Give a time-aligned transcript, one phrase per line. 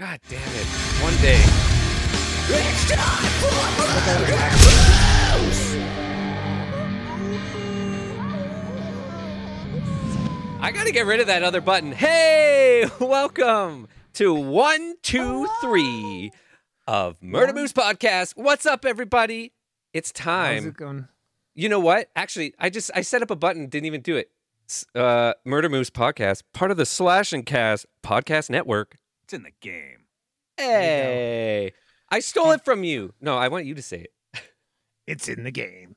[0.00, 0.66] God damn it.
[1.02, 1.42] One day.
[10.62, 11.92] I gotta get rid of that other button.
[11.92, 16.32] Hey, welcome to one, two, three
[16.86, 18.38] of Murder Moose Podcast.
[18.38, 19.52] What's up, everybody?
[19.92, 20.68] It's How's time.
[20.68, 21.08] it going?
[21.54, 22.08] You know what?
[22.16, 24.30] Actually, I just I set up a button, didn't even do it.
[24.94, 28.96] Uh, Murder Moose Podcast, part of the Slash and Cast podcast network.
[29.30, 30.06] It's in the game.
[30.56, 31.72] Hey,
[32.10, 33.14] I stole it from you.
[33.20, 34.42] No, I want you to say it.
[35.06, 35.94] It's in the game.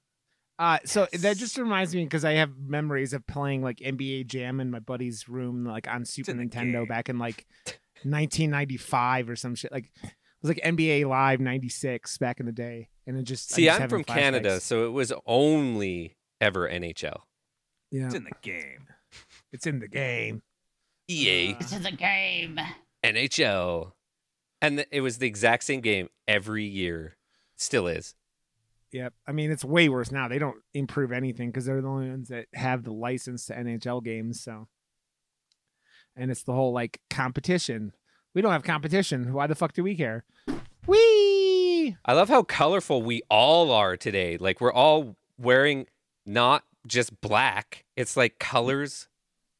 [0.60, 4.60] Uh, so that just reminds me because I have memories of playing like NBA Jam
[4.60, 6.86] in my buddy's room, like on Super in Nintendo game.
[6.86, 7.46] back in like
[8.04, 9.72] 1995 or some shit.
[9.72, 13.56] Like it was like NBA Live '96 back in the day, and it just I
[13.56, 14.62] See, just I'm from Canada, flashbacks.
[14.62, 17.22] so it was only ever NHL.
[17.92, 18.88] Yeah, It's in the game.
[19.52, 20.44] it's in the game.
[21.10, 22.60] EA, Uh, This is a game.
[23.04, 23.92] NHL,
[24.62, 27.18] and th- it was the exact same game every year.
[27.58, 28.16] Still is.
[28.92, 29.14] Yep.
[29.28, 30.28] I mean, it's way worse now.
[30.28, 34.04] They don't improve anything because they're the only ones that have the license to NHL
[34.04, 34.42] games.
[34.42, 34.68] So,
[36.16, 37.94] and it's the whole like competition.
[38.36, 39.34] We don't have competition.
[39.34, 40.24] Why the fuck do we care?
[40.86, 41.96] Wee.
[42.06, 44.38] I love how colorful we all are today.
[44.38, 45.88] Like we're all wearing
[46.26, 47.86] not just black.
[47.96, 49.08] It's like colors.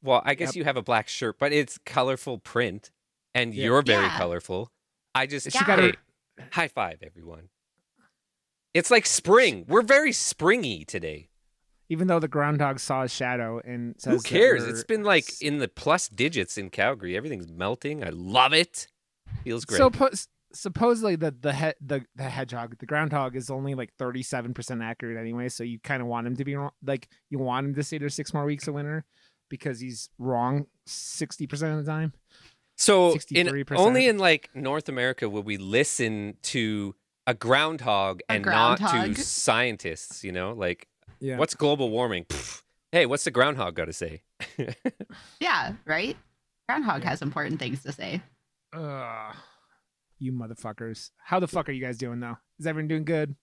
[0.04, 0.56] Well, I guess Yep.
[0.56, 2.92] you have a black shirt, but it's colorful print,
[3.36, 3.66] and Yeah.
[3.66, 4.18] you're very Yeah.
[4.18, 4.72] colorful.
[5.16, 5.94] I just She got hey,
[6.38, 7.50] her- high five, everyone.
[8.74, 9.66] It's like spring.
[9.68, 11.30] We're very springy today.
[11.90, 14.64] Even though the groundhog saw a shadow and says Who cares?
[14.64, 17.16] It's been like in the plus digits in Calgary.
[17.16, 18.04] Everything's melting.
[18.04, 18.88] I love it.
[19.44, 19.78] Feels great.
[19.78, 20.10] So po-
[20.54, 24.82] supposedly the the he- the the hedgehog, the groundhog is only like thirty seven percent
[24.82, 25.50] accurate anyway.
[25.50, 26.72] So you kind of want him to be wrong.
[26.84, 29.06] Like you want him to say there's six more weeks of winter
[29.50, 32.14] because he's wrong sixty percent of the time.
[32.76, 33.78] So in 63%.
[33.78, 36.96] only in like North America will we listen to
[37.28, 40.54] a groundhog A and not to scientists, you know?
[40.54, 40.88] Like
[41.20, 41.38] Yeah.
[41.38, 42.26] what's global warming?
[42.26, 42.62] Pfft.
[42.92, 44.22] hey, what's the groundhog got to say?
[45.40, 46.18] Yeah, right?
[46.68, 48.22] Groundhog has important things to say.
[48.74, 49.36] Ugh.
[50.20, 51.12] You motherfuckers.
[51.18, 52.38] How the fuck are you guys doing though?
[52.60, 53.36] Is everyone doing good?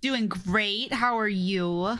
[0.00, 0.92] Doing great.
[0.92, 1.96] How are you?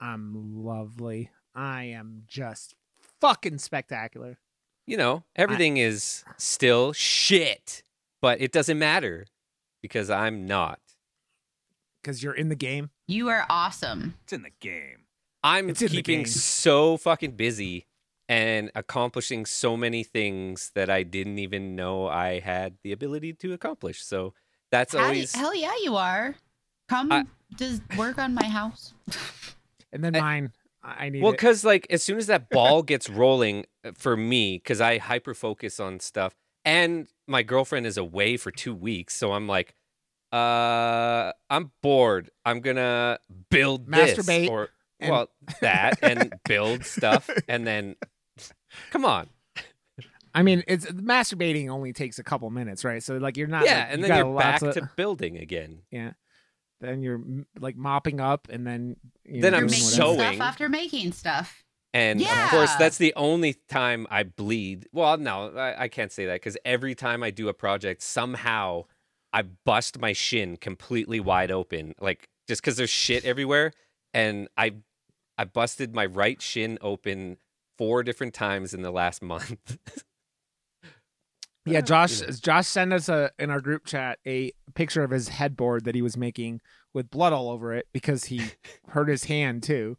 [0.00, 1.30] I'm lovely.
[1.54, 2.74] I am just
[3.20, 4.38] fucking spectacular.
[4.86, 7.82] You know, everything is still shit,
[8.20, 9.26] but it doesn't matter
[9.82, 10.80] because I'm not.
[12.02, 12.90] Because you're in the game.
[13.06, 14.14] You are awesome.
[14.24, 15.04] It's in the game.
[15.44, 16.26] I'm It's keeping game.
[16.26, 17.86] so fucking busy
[18.28, 23.52] and accomplishing so many things that I didn't even know I had the ability to
[23.52, 24.02] accomplish.
[24.04, 24.34] So
[24.70, 26.34] that's How do- always hell yeah, you are.
[26.88, 27.26] Come I-
[27.56, 28.94] just work on my house.
[29.92, 30.52] And then I- mine.
[30.84, 34.58] I need well because like as soon as that ball gets rolling uh, for me
[34.58, 36.34] because i hyper focus on stuff
[36.64, 39.74] and my girlfriend is away for two weeks so i'm like
[40.32, 43.18] uh i'm bored i'm gonna
[43.50, 45.28] build this Masturbate or and- well
[45.60, 47.96] that and build stuff and then
[48.90, 49.28] come on
[50.34, 53.02] I mean, it's masturbating only takes a couple minutes, right?
[53.02, 53.66] So like you're not.
[53.66, 56.12] yeah like, and you then you're back to building again yeah.
[56.82, 57.22] Then you're
[57.58, 59.90] like mopping up, and then you Then know, I'm You're whatever.
[59.94, 60.18] sewing.
[60.18, 61.64] stuff after making stuff.
[61.94, 66.24] and of course that's the only time i bleed well no i, I can't say
[66.24, 68.84] that because every time i do a project somehow
[69.34, 73.72] i bust my shin completely wide open like just because there's shit everywhere
[74.14, 74.72] and i
[75.36, 77.36] i busted my right shin open
[77.76, 79.76] four different times in the last month
[81.64, 82.20] Yeah, Uh, Josh.
[82.20, 82.32] you know.
[82.42, 86.02] Josh sent us a in our group chat a picture of his headboard that he
[86.02, 86.60] was making
[86.94, 88.40] with blood all over it because he
[88.88, 89.96] hurt his hand too.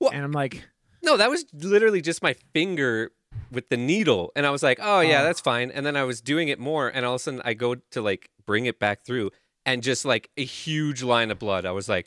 [0.00, 0.64] Well- and I'm like,
[1.02, 3.10] no that was literally just my finger
[3.50, 5.24] with the needle and i was like oh yeah Oh.
[5.24, 7.54] that's fine and then i was doing it more and all of a sudden i
[7.54, 9.30] go to like bring it back through
[9.64, 12.06] and just like a huge line of blood i was like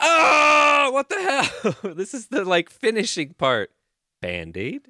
[0.00, 1.20] oh what the
[1.82, 3.70] hell this is the like finishing part
[4.20, 4.88] band-aid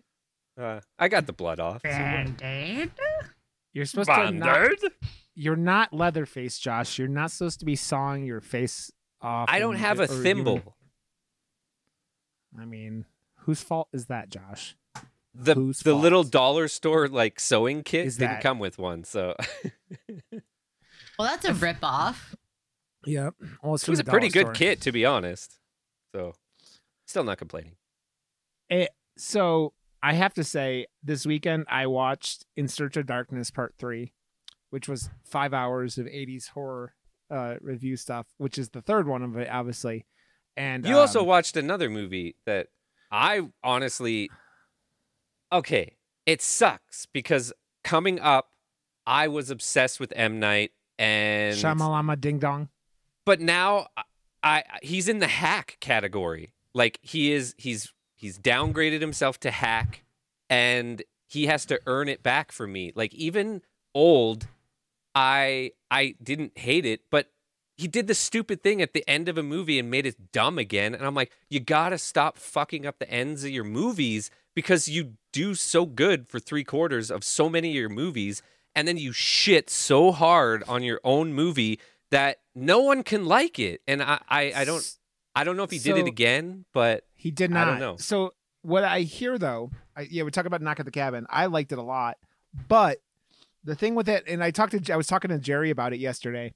[0.63, 2.91] uh, i got the blood off Band-aid.
[3.73, 4.69] you're supposed to not,
[5.35, 6.99] you're not Leatherface, Josh.
[6.99, 8.91] You're not supposed to be sawing your face
[9.21, 9.49] off.
[9.51, 10.77] i don't and- have a or even- thimble
[12.59, 13.07] I mean,
[13.41, 14.77] whose fault is that, Josh?
[15.35, 19.05] the Whose the little dollar store like sewing kit Is didn't that- come with one
[19.05, 19.35] so
[21.19, 22.35] Well, that's a rip-off.
[23.07, 23.35] Yep.
[23.63, 24.69] Well, it's it was a pretty dollar good store.
[24.69, 25.59] kit to be honest
[26.15, 26.35] so
[27.07, 27.77] still not complaining
[28.69, 29.73] It, So
[30.03, 34.13] I have to say, this weekend I watched In Search of Darkness Part Three,
[34.71, 36.95] which was five hours of '80s horror
[37.31, 40.07] uh, review stuff, which is the third one of it, obviously.
[40.57, 42.67] And You also um, watched another movie that
[43.11, 44.31] I honestly
[45.51, 45.97] okay,
[46.27, 47.53] it sucks because
[47.85, 48.49] coming up
[49.07, 52.69] I was obsessed with M Night, and Shamalama Ding Dong.
[53.25, 54.03] but now I,
[54.43, 56.55] I he's in the hack category.
[56.75, 60.05] Like he is he's he's downgraded himself to hack
[60.49, 62.93] and he has to earn it back for me.
[62.95, 63.61] Like even
[63.95, 64.47] old
[65.15, 67.31] I I didn't hate it, but
[67.77, 70.59] he did the stupid thing at the end of a movie and made it dumb
[70.59, 70.95] again.
[70.95, 75.15] And I'm like, you gotta stop fucking up the ends of your movies because you
[75.33, 78.43] do so good for three quarters of so many of your movies,
[78.75, 81.81] and then you shit so hard on your own movie
[82.11, 83.81] that no one can like it.
[83.89, 84.97] And I, I, I don't
[85.35, 87.69] I don't know if he did it again, but He did not.
[87.69, 87.97] I don't know.
[87.97, 91.27] So what I hear though, I, yeah, we talk about Knock at the Cabin.
[91.31, 92.19] I liked it a lot,
[92.69, 92.99] but
[93.65, 96.01] the thing with it, and I talked to, I was talking to Jerry about it
[96.01, 96.53] yesterday.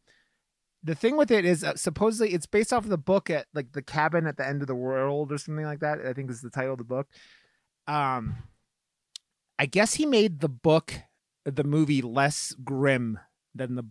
[0.83, 3.73] The thing with it is uh, supposedly it's based off of the book at like
[3.73, 5.99] the cabin at the end of the world or something like that.
[6.07, 7.09] I think is the title of the book.
[7.89, 8.37] Um,
[9.59, 10.95] I guess he made the book,
[11.45, 13.19] the movie, less grim
[13.55, 13.85] than the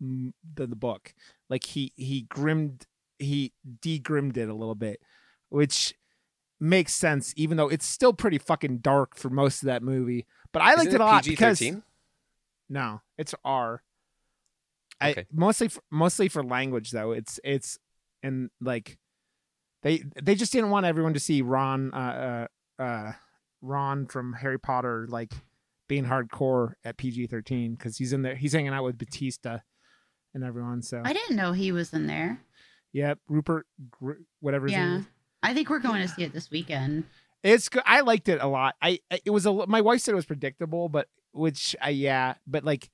[0.00, 0.34] than
[0.70, 1.14] the book.
[1.48, 2.86] Like he he grimmed
[3.24, 5.00] he degrimmed it a little bit,
[5.48, 5.94] which
[6.60, 10.26] makes sense, even though it's still pretty fucking dark for most of that movie.
[10.52, 11.82] But I liked Isn't it a lot because PG-13?
[12.68, 13.82] no, it's R.
[15.02, 15.20] Okay.
[15.22, 17.12] I mostly for, mostly for language though.
[17.12, 17.78] It's it's
[18.22, 18.98] and like
[19.82, 22.48] they they just didn't want everyone to see Ron uh
[22.78, 23.12] uh, uh
[23.60, 25.32] Ron from Harry Potter like
[25.88, 28.36] being hardcore at PG thirteen because he's in there.
[28.36, 29.58] He's hanging out with Batista
[30.32, 30.82] and everyone.
[30.82, 32.40] So I didn't know he was in there.
[32.94, 34.64] Yeah, Rupert, Gr- whatever.
[34.66, 35.02] his name Yeah.
[35.42, 37.04] I think we're going to see it this weekend.
[37.42, 37.82] It's good.
[37.84, 38.76] I liked it a lot.
[38.80, 42.34] I I- it was a my wife said it was predictable, but which I yeah,
[42.46, 42.90] but like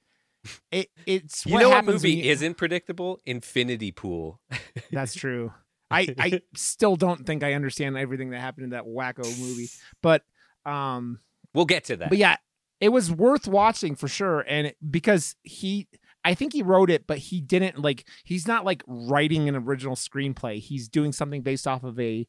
[0.73, 3.21] it it's You what know what happens movie you- isn't predictable?
[3.27, 4.41] Infinity Pool.
[4.91, 5.53] That's true.
[5.93, 9.69] I I still don't think I understand everything that happened in that wacko movie,
[10.03, 10.23] but
[10.65, 11.21] um,
[11.55, 12.09] We'll get to that.
[12.09, 12.37] but yeah,
[12.81, 15.87] it was worth watching for sure, and it, because he.
[16.25, 18.07] I think he wrote it, but he didn't like.
[18.25, 20.59] He's not like writing an original screenplay.
[20.61, 22.27] He's doing something based off of a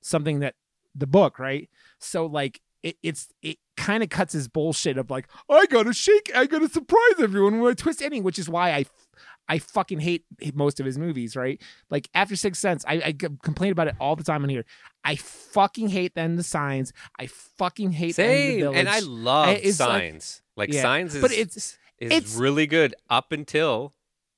[0.00, 0.54] something that
[0.94, 1.68] the book, right?
[1.98, 6.30] So like it, it's it kind of cuts his bullshit of like I gotta shake,
[6.34, 8.84] I gotta surprise everyone with a twist ending, which is why I
[9.48, 10.24] I fucking hate
[10.54, 11.60] most of his movies, right?
[11.90, 13.12] Like after Sixth Sense, I, I
[13.42, 14.64] complain about it all the time in here.
[15.04, 16.92] I fucking hate then the signs.
[17.18, 18.60] I fucking hate the Same.
[18.60, 19.08] the And I Village.
[19.08, 20.42] love like- signs.
[20.54, 20.82] Like, Yeah.
[20.82, 23.92] signs is But it's- is it's- really good up until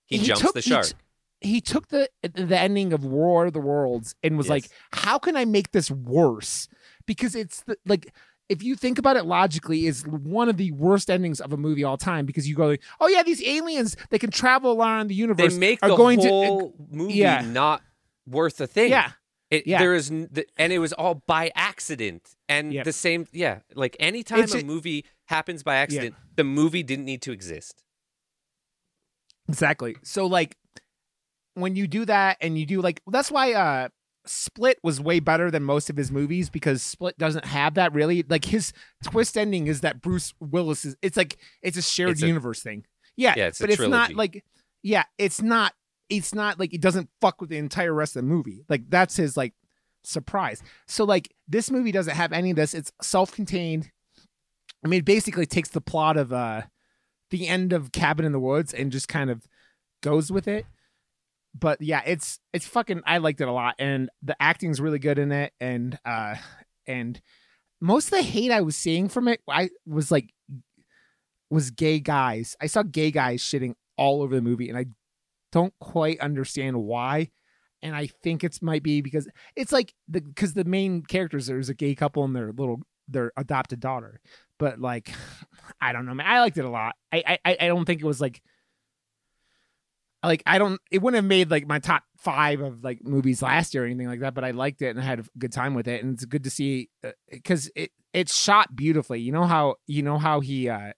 [0.06, 0.87] he, jumps took- the he shark.
[0.87, 0.93] t-
[1.40, 5.37] He, took the the ending of War of the Worlds and was like, "How can
[5.37, 6.69] I make this worse?"
[7.06, 8.12] Because it's the, like,
[8.49, 11.84] if you think about it logically, is one of the worst endings of a movie
[11.84, 12.25] all time.
[12.25, 15.58] Because you go, like, "Oh yeah, these aliens they can travel around the universe." they
[15.58, 17.43] make are the going to." Uh, whole movie yeah.
[17.43, 17.82] not
[18.26, 18.90] worth a thing.
[18.90, 19.12] Yeah,
[19.50, 19.78] It, Yeah.
[19.81, 22.22] There is, and it was all by accident.
[22.49, 22.84] And Yep.
[22.87, 23.61] the same, yeah.
[23.75, 27.82] Like anytime It's a- movie happens by accident, the movie didn't need to exist.
[29.49, 29.97] Exactly.
[30.03, 30.56] So like
[31.55, 33.88] when you do that and you do like that's why uh
[34.26, 38.25] Split was way better than most of his movies because Split doesn't have that really.
[38.26, 38.73] Like his
[39.03, 42.62] twist ending is that Bruce Willis is it's like it's a shared It's a- universe
[42.62, 42.87] thing.
[43.17, 44.43] Yeah, Yeah, it's a but it's not like
[44.82, 45.75] yeah, it's not
[46.09, 48.65] it's not like it doesn't fuck with the entire rest of the movie.
[48.69, 49.53] Like that's his like
[50.05, 50.62] surprise.
[50.88, 52.73] So like this movie doesn't have any of this.
[52.73, 53.91] It's self-contained.
[54.84, 56.62] I mean, it basically takes the plot of uh
[57.31, 59.47] the end of Cabin in the Woods and just kind of
[60.02, 60.66] goes with it.
[61.59, 65.18] But yeah, it's it's fucking I liked it a lot and the acting's really good
[65.18, 66.37] in it and uh
[66.87, 67.20] and
[67.80, 70.30] most of the hate I was seeing from it I was like
[71.50, 72.56] was gay guys.
[72.61, 74.87] I saw gay guys shitting all over the movie and I
[75.52, 77.30] don't quite understand why.
[77.80, 81.68] And I think it's might be because it's like the because the main characters there's
[81.68, 84.20] a gay couple and their little their adopted daughter.
[84.64, 85.12] But like
[85.80, 86.26] I don't know, man.
[86.26, 86.94] I liked it a lot.
[87.12, 88.40] I I I don't think it was like
[90.23, 93.75] like I don't it wouldn't have made like my top five of like movies last
[93.75, 95.75] year or anything like that, but I liked it and I had a good time
[95.75, 96.88] with it, and it's good to see
[97.30, 99.21] because it it's shot beautifully.
[99.21, 100.92] You know how you know how he uh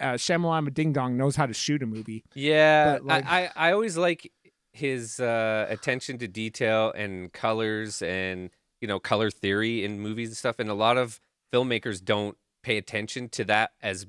[0.00, 2.24] uh Shyamalan Ding Dong knows how to shoot a movie.
[2.34, 4.30] Yeah, like- I, I I always like
[4.72, 10.36] his uh, attention to detail and colors and you know color theory in movies and
[10.36, 10.60] stuff.
[10.60, 11.20] And a lot of
[11.52, 14.06] filmmakers don't pay attention to that as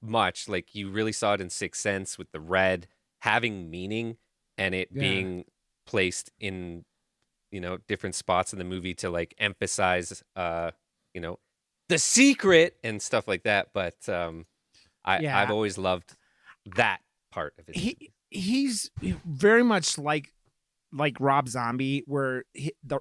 [0.00, 0.48] much.
[0.48, 2.86] Like you really saw it in Sixth Sense with the red
[3.20, 4.16] having meaning
[4.56, 5.00] and it Yeah.
[5.00, 5.44] being
[5.86, 6.84] placed in
[7.50, 10.70] you know different spots in the movie to like emphasize uh
[11.14, 11.38] you know
[11.88, 13.68] the secret and stuff like that.
[13.72, 14.46] But um,
[15.04, 15.38] I Yeah.
[15.38, 16.16] I've always loved
[16.74, 17.76] that part of it.
[17.76, 18.90] he he's
[19.24, 20.32] very much like
[20.96, 22.44] like Rob Zombie, where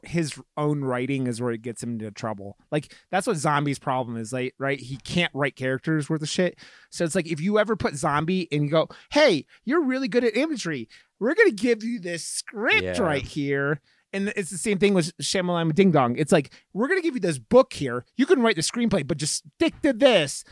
[0.03, 2.57] his own writing is where it gets him into trouble.
[2.71, 4.31] Like that's what Zombie's problem is.
[4.33, 4.79] Like, right?
[4.79, 6.57] He can't write characters worth of shit.
[6.89, 10.23] So it's like if you ever put Zombie and you go, "Hey, you're really good
[10.23, 10.87] at imagery.
[11.19, 13.01] We're gonna give you this script Yeah.
[13.01, 13.81] right here."
[14.13, 16.17] And it's the same thing with Shyamalan Ding Dong.
[16.17, 18.05] It's like we're gonna give you this book here.
[18.15, 20.43] You can write the screenplay, but just stick to this.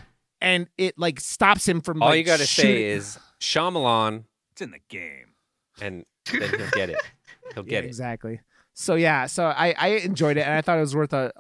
[0.42, 2.02] And it like stops him from.
[2.04, 5.28] All like, you got to say is Shyamalan, It's in the game.
[5.82, 6.98] and then he'll get it.
[7.54, 7.88] He'll Yeah, get it.
[7.88, 8.42] exactly.
[8.74, 11.32] So yeah, so I I enjoyed it and I thought it was worth a.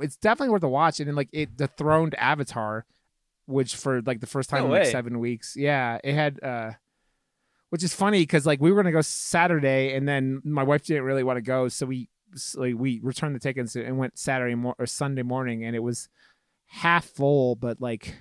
[0.00, 0.98] It's definitely worth a watch.
[1.00, 2.84] And then like it dethroned Avatar,
[3.46, 4.90] which for like the first time No in like way.
[4.90, 5.54] seven weeks.
[5.56, 6.42] Yeah, it had.
[6.42, 6.72] uh
[7.70, 11.04] Which is funny because like we were gonna go Saturday and then my wife didn't
[11.04, 12.08] really want to go, so we
[12.56, 16.08] like we returned the tickets and went Saturday mor- or Sunday morning, and it was
[16.66, 18.14] half full, but like.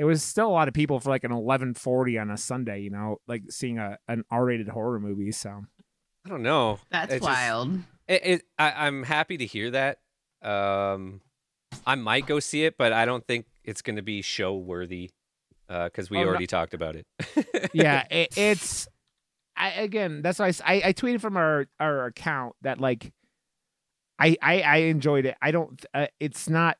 [0.00, 2.80] It was still a lot of people for like an eleven forty on a Sunday,
[2.80, 5.30] you know, like seeing a an R rated horror movie.
[5.30, 5.62] So
[6.24, 6.78] I don't know.
[6.90, 7.80] That's It just- wild.
[8.08, 9.98] It, it, I, I'm happy to hear that.
[10.42, 11.20] Um,
[11.86, 15.10] I might go see it, but I don't think it's going to be show worthy
[15.68, 16.28] because we Oh, no.
[16.30, 17.06] already talked about it.
[17.74, 18.88] yeah, it, it's
[19.56, 20.22] I again.
[20.22, 23.12] That's why I tweeted from our our account that like
[24.18, 25.36] I I, I enjoyed it.
[25.42, 25.84] I don't.
[25.94, 26.78] Uh, it's not.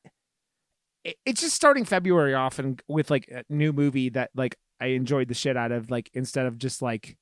[1.04, 4.86] It, it's just starting February off and with like a new movie that like I
[4.86, 5.90] enjoyed the shit out of.
[5.90, 7.16] Like instead of just like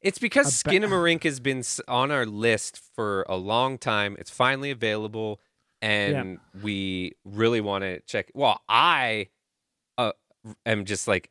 [0.00, 4.16] It's because ba- Skinamarink has been on our list for a long time.
[4.18, 5.40] It's finally available,
[5.80, 8.30] and we really want to check.
[8.34, 9.28] Well, I
[9.98, 10.12] uh,
[10.64, 11.30] am just like,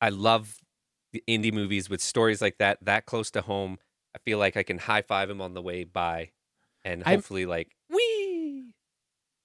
[0.00, 0.58] I love
[1.12, 3.78] the indie movies with stories like that, that close to home.
[4.14, 6.30] I feel like I can high five him on the way by,
[6.84, 8.74] and I'm- hopefully, like, we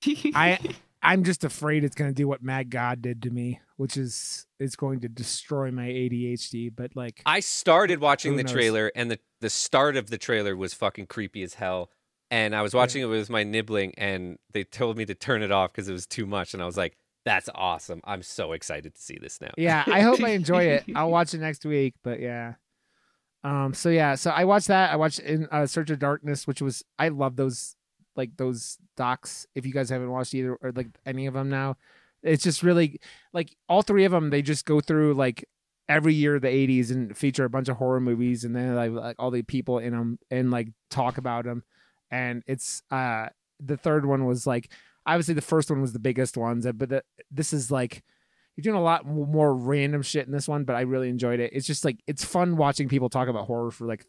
[0.35, 0.59] I
[1.01, 4.75] I'm just afraid it's gonna do what Mad God did to me, which is it's
[4.75, 6.71] going to destroy my ADHD.
[6.75, 8.51] But like I started watching the knows?
[8.51, 11.89] trailer, and the the start of the trailer was fucking creepy as hell.
[12.31, 15.51] And I was watching it with my nibbling, and they told me to turn it
[15.51, 16.53] off because it was too much.
[16.53, 18.01] And I was like, "That's awesome!
[18.03, 20.83] I'm so excited to see this now." yeah, I hope I enjoy it.
[20.95, 22.55] I'll watch it next week, but yeah.
[23.43, 23.73] Um.
[23.73, 24.15] So yeah.
[24.15, 24.91] So I watched that.
[24.91, 27.75] I watched in uh, Search of Darkness, which was I love those
[28.19, 29.47] like those docs.
[29.55, 31.77] If you guys haven't watched either or like any of them now,
[32.21, 32.99] it's just really
[33.33, 34.29] like all three of them.
[34.29, 35.45] They just go through like
[35.87, 38.91] every year of the 80s and feature a bunch of horror movies and then like,
[38.91, 41.63] like all the people in them and like talk about them
[42.11, 43.27] and it's uh
[43.59, 44.71] the third one was like
[45.07, 48.03] obviously the first one was the biggest ones but the, this is like
[48.55, 51.51] you're doing a lot more random shit in this one but i really enjoyed it
[51.53, 54.05] it's just like it's fun watching people talk about horror for like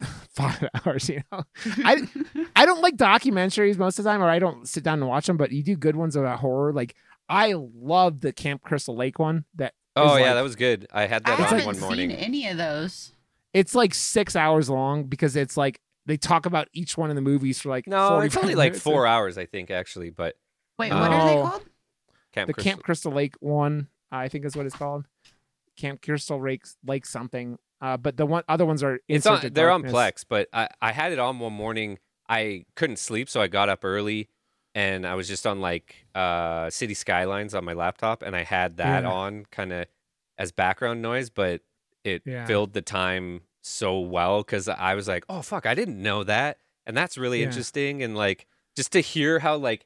[0.34, 1.42] five hours you know
[1.84, 2.08] I-
[2.56, 5.26] i don't like documentaries most of the time or i don't sit down and watch
[5.26, 6.94] them but you do good ones about horror like
[7.28, 10.88] i love the camp crystal lake one that Oh yeah, like- that was good.
[10.92, 12.10] I had I that on haven't one seen morning.
[12.10, 13.12] any of those.
[13.52, 17.22] it's like six hours long because it's like they talk about each one of the
[17.22, 18.82] movies for like No, it's only like minutes.
[18.82, 20.10] four hours, I think, actually.
[20.10, 20.34] But
[20.80, 21.42] Wait, what are they Oh.
[21.48, 21.64] called?
[22.32, 25.06] Camp the Crystal- Camp Crystal Lake one, I think is what it's called.
[25.76, 27.56] Camp Crystal Lake Lake something.
[27.84, 30.92] Uh, but the one other ones are it's on, they're on Plex, but I, I
[30.92, 31.98] had it on one morning.
[32.26, 34.30] I couldn't sleep, so I got up early,
[34.74, 38.78] and I was just on like uh, City Skylines on my laptop, and I had
[38.78, 39.10] that Yeah.
[39.10, 39.86] on kind of
[40.38, 41.60] as background noise, but
[42.04, 42.46] it Yeah.
[42.46, 46.56] filled the time so well because I was like, oh fuck, I didn't know that,
[46.86, 47.46] and that's really Yeah.
[47.48, 49.84] interesting, and like just to hear how like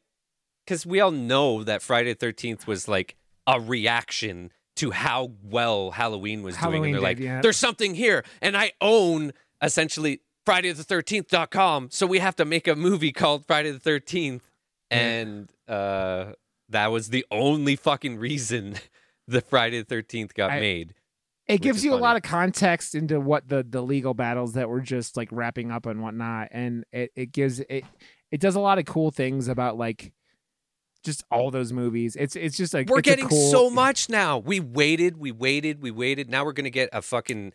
[0.65, 6.43] because we all know that Friday Thirteenth was like a reaction to how well Halloween
[6.43, 7.41] was doing, and they're did, like, yeah.
[7.41, 9.33] there's something here, and I own
[9.63, 14.41] essentially Friday the 13th.com, so we have to make a movie called Friday the 13th,
[14.91, 14.99] Yeah.
[14.99, 16.33] and uh,
[16.71, 18.77] that was the only fucking reason
[19.29, 20.95] the Friday the 13th got I- made.
[21.47, 24.83] It gives you a lot of context into what the the legal battles that were
[24.83, 27.85] just like wrapping up and whatnot, and it it gives it
[28.31, 30.13] it does a lot of cool things about like
[31.05, 32.17] just all those movies.
[32.17, 34.39] It's it's just like We're it's a getting cool- so much now.
[34.39, 36.29] We waited, we waited, we waited.
[36.31, 37.53] Now we're gonna get a fucking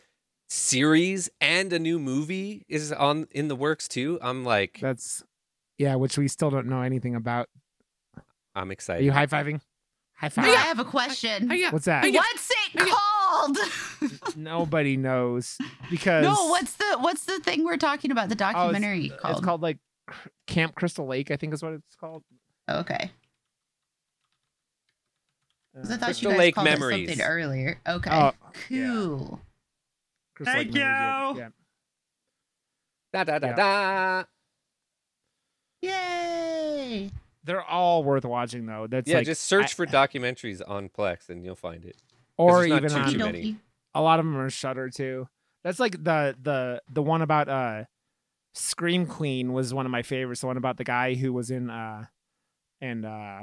[0.49, 4.19] series and a new movie is on in the works too.
[4.21, 5.23] I'm like, That's
[5.77, 7.49] yeah, which we still don't know anything about.
[8.55, 8.99] I'm excited.
[8.99, 9.05] Are excited.
[9.05, 9.61] you high fiving?
[10.15, 10.45] High five.
[10.45, 11.49] I have a question.
[11.71, 12.05] What's that?
[12.13, 13.57] What's it called?
[14.37, 15.57] Nobody knows
[15.89, 18.29] because no, what's the what's the thing we're talking about?
[18.29, 19.43] The Oh, it's- documentary It's called.
[19.43, 19.79] called like
[20.47, 22.23] Camp Crystal Lake, I think is what it's called.
[22.69, 23.09] Okay, 'Cause
[25.75, 27.09] I Uh, thought Crystal you guys Lake called it Memories.
[27.09, 27.79] something earlier.
[27.87, 28.31] Okay, Oh,
[28.67, 29.41] cool.
[30.35, 31.41] Crystal Thank Lake Memories, you.
[31.41, 31.49] Yeah.
[33.13, 33.55] Da da da Yeah.
[33.55, 34.23] da.
[35.81, 37.11] Yay!
[37.43, 38.87] They're all worth watching though.
[38.87, 41.97] That's yeah, like, just search I- for documentaries on Plex and you'll find it.
[42.37, 43.57] or not even too, on too many.
[43.93, 45.27] a lot of them are Shutter too.
[45.63, 47.85] That's like the the the one about uh
[48.55, 50.41] Scream Queen was one of my favorites.
[50.41, 52.05] The one about the guy who was in uh
[52.81, 53.41] and uh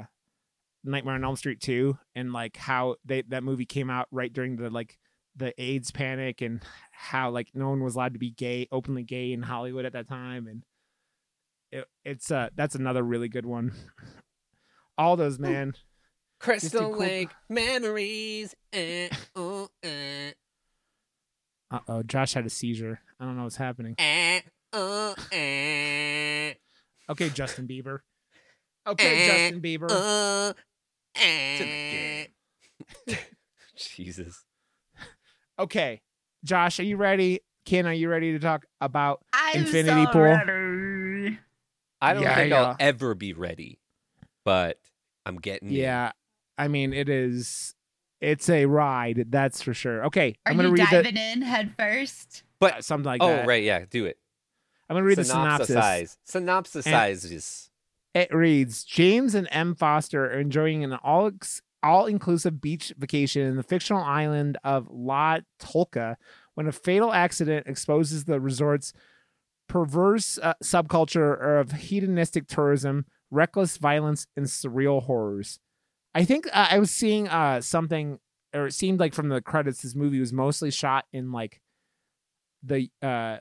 [0.83, 4.55] Nightmare on Elm Street 2 and like how they that movie came out right during
[4.55, 4.97] the like
[5.35, 6.61] the AIDS panic and
[6.91, 10.07] how like no one was allowed to be gay openly gay in Hollywood at that
[10.07, 10.63] time and
[11.71, 13.71] it, it's uh that's another really good one.
[14.97, 15.73] All those man.
[16.39, 18.55] Crystal cool- Lake memories.
[18.73, 20.31] eh, oh, eh,
[21.69, 22.99] Uh oh, Josh had a seizure.
[23.19, 23.95] I don't know what's happening.
[23.99, 24.41] eh,
[24.73, 26.53] oh, eh,
[27.09, 27.99] Okay, Justin Bieber.
[28.87, 29.87] Okay, Eh, Justin Bieber.
[29.91, 30.53] oh,
[31.15, 32.25] It's in the eh.
[33.07, 33.17] game.
[33.75, 34.43] Jesus.
[35.59, 36.01] Okay,
[36.43, 37.41] Josh, are you ready?
[37.65, 39.21] Ken, are you ready to talk about?
[39.33, 40.21] I'm Infinity so Pool.
[40.23, 41.39] ready.
[42.01, 42.63] I don't Yeah, think yeah.
[42.63, 43.79] I'll ever be ready,
[44.43, 44.79] but
[45.25, 45.75] I'm getting in.
[45.75, 46.11] Yeah,
[46.57, 47.75] I mean it is.
[48.19, 50.05] It's a ride, that's for sure.
[50.05, 52.43] Okay, Are I'm gonna you read diving in head first?
[52.59, 53.47] But something like oh that.
[53.47, 54.17] right, yeah, do it.
[54.89, 55.75] I'm gonna read the synopsis.
[55.75, 56.17] Synopsisize.
[56.27, 57.69] Synopsisizes.
[58.13, 61.31] It reads: James and Em Foster are enjoying an all
[61.83, 66.15] all inclusive beach vacation in the fictional island of La Tolqa
[66.53, 68.93] when a fatal accident exposes the resort's
[69.67, 75.59] perverse uh, subculture of hedonistic tourism, reckless violence, and surreal horrors.
[76.13, 78.19] I think uh, I was seeing uh, something,
[78.53, 81.61] or it seemed like from the credits, this movie was mostly shot in like
[82.61, 83.37] the uh,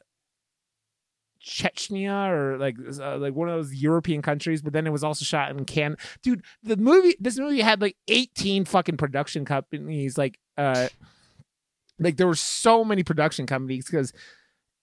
[1.43, 5.25] Chechnya or like uh, like one of those European countries, but then it was also
[5.25, 5.97] shot in Can.
[6.23, 10.19] Dude, the movie, this movie had like eighteen fucking production companies.
[10.19, 10.89] Like, uh,
[11.99, 14.13] like there were so many production companies because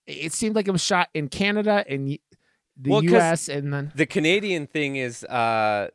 [0.06, 3.48] it seemed like it was shot in Canada and the Well, U.S.
[3.48, 5.88] and then The Canadian thing is uh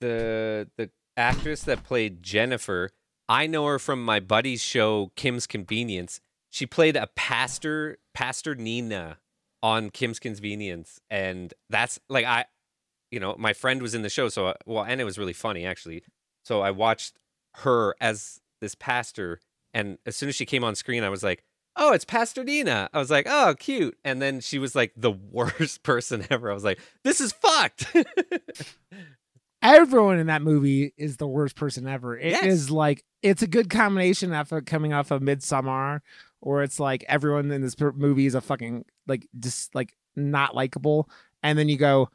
[0.00, 2.90] the the actress that played Jennifer.
[3.28, 6.20] I know her from my buddy's show Kim's Convenience.
[6.50, 9.18] She played a pastor, Pastor Nina
[9.62, 12.46] on Kim's Convenience, and that's like I,
[13.10, 15.32] you know, my friend was in the show, so I, well, and it was really
[15.32, 16.02] funny actually.
[16.44, 17.18] So I watched
[17.58, 19.38] her as this pastor,
[19.74, 21.44] and as soon as she came on screen, I was like,
[21.76, 25.10] "Oh, it's Pastor Nina." I was like, "Oh, cute," and then she was like the
[25.30, 26.50] worst person ever.
[26.50, 27.86] I was like, "This is fucked."
[29.62, 32.18] everyone in that movie is the worst person ever.
[32.18, 32.70] It is Yes.
[32.70, 36.00] like it's a good combination after coming off of Midsommar,
[36.42, 41.08] or it's like everyone in this movie is a fucking like just like not likable,
[41.42, 42.10] and then you go,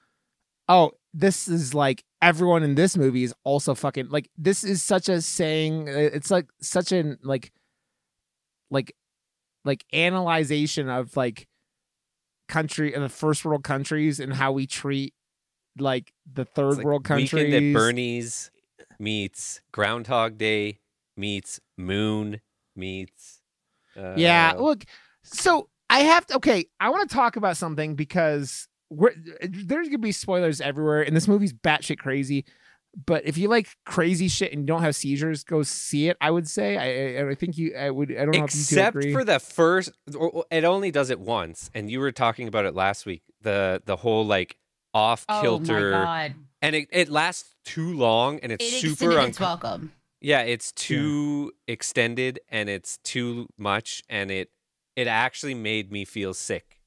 [0.70, 5.10] oh, this is like everyone in this movie is also fucking like this is such
[5.10, 5.88] a saying.
[5.88, 7.52] It's like such an like
[8.70, 8.94] like
[9.66, 11.48] like analyzation of like
[12.48, 15.14] country and the first world countries and how we treat
[15.80, 17.34] like the third like world countries.
[17.34, 18.52] Weekend at Bernie's
[19.00, 20.80] meets Groundhog Day
[21.16, 22.42] meets Moon
[22.76, 23.37] meets.
[23.98, 24.84] Uh, Yeah, look.
[25.24, 26.36] So I have to.
[26.38, 31.16] Okay, I want to talk about something because we're, there's gonna be spoilers everywhere, and
[31.16, 32.46] this movie's batshit crazy.
[33.06, 36.18] But if you like crazy shit and you don't have seizures, go see it.
[36.20, 36.78] I would say.
[36.78, 37.76] I I, I think you.
[37.76, 38.12] I would.
[38.12, 39.14] I don't know if you Except agree.
[39.14, 42.66] for the first, or- or it only does it once, and you were talking about
[42.66, 43.22] it last week.
[43.42, 44.58] The the whole like
[44.94, 46.34] off Oh my kilter, god!
[46.62, 49.92] and it, it lasts too long, and it's It super extended un- its welcome.
[50.22, 54.50] Yeah, it's too extended and it's too much and it
[54.96, 56.80] it actually made me feel sick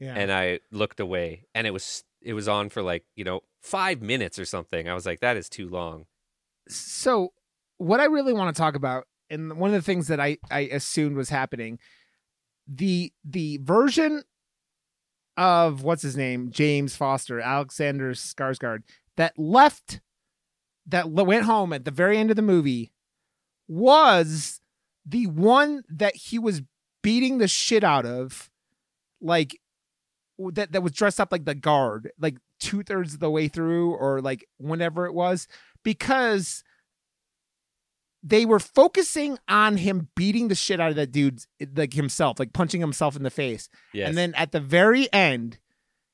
[0.00, 0.14] yeah.
[0.16, 4.02] and I looked away and it was it was on for like, you know, 5
[4.02, 4.88] minutes or something.
[4.88, 6.06] I was like that is too long.
[6.68, 7.32] so
[7.78, 10.60] what I really want to talk about, and one of the things that I I
[10.60, 11.78] assumed was happening,
[12.66, 14.22] the the version
[15.36, 18.82] of what's his name, James Foster, Alexander Skarsgård,
[19.16, 20.00] that left,
[20.86, 22.92] that went home at the very end of the movie,
[23.68, 24.60] was
[25.06, 26.62] the one that he was
[27.02, 28.50] beating the shit out of,
[29.20, 29.58] like
[30.38, 33.92] that that was dressed up like the guard, like two thirds of the way through,
[33.94, 35.46] or like whenever it was,
[35.84, 36.62] because
[38.22, 42.38] they were focusing on him beating the shit out of that dude eh, like himself
[42.38, 44.08] like punching himself in the face Yes.
[44.08, 45.58] and then at the very end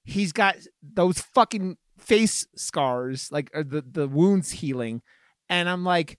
[0.05, 5.03] he's got those fucking face scars like or the the wounds healing
[5.49, 6.19] and i'm like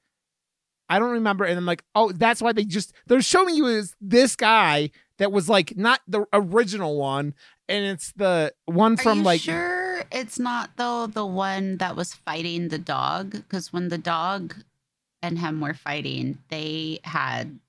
[0.90, 3.96] i don't remember and i'm like oh that's why they just they're showing you is
[4.02, 7.34] this guy that was like not the original one
[7.68, 9.80] and it's the one Are from you like sure
[10.12, 13.32] it's not though the one that was fighting the dog?
[13.32, 14.56] Because when the dog
[15.22, 17.60] and him were fighting, they had.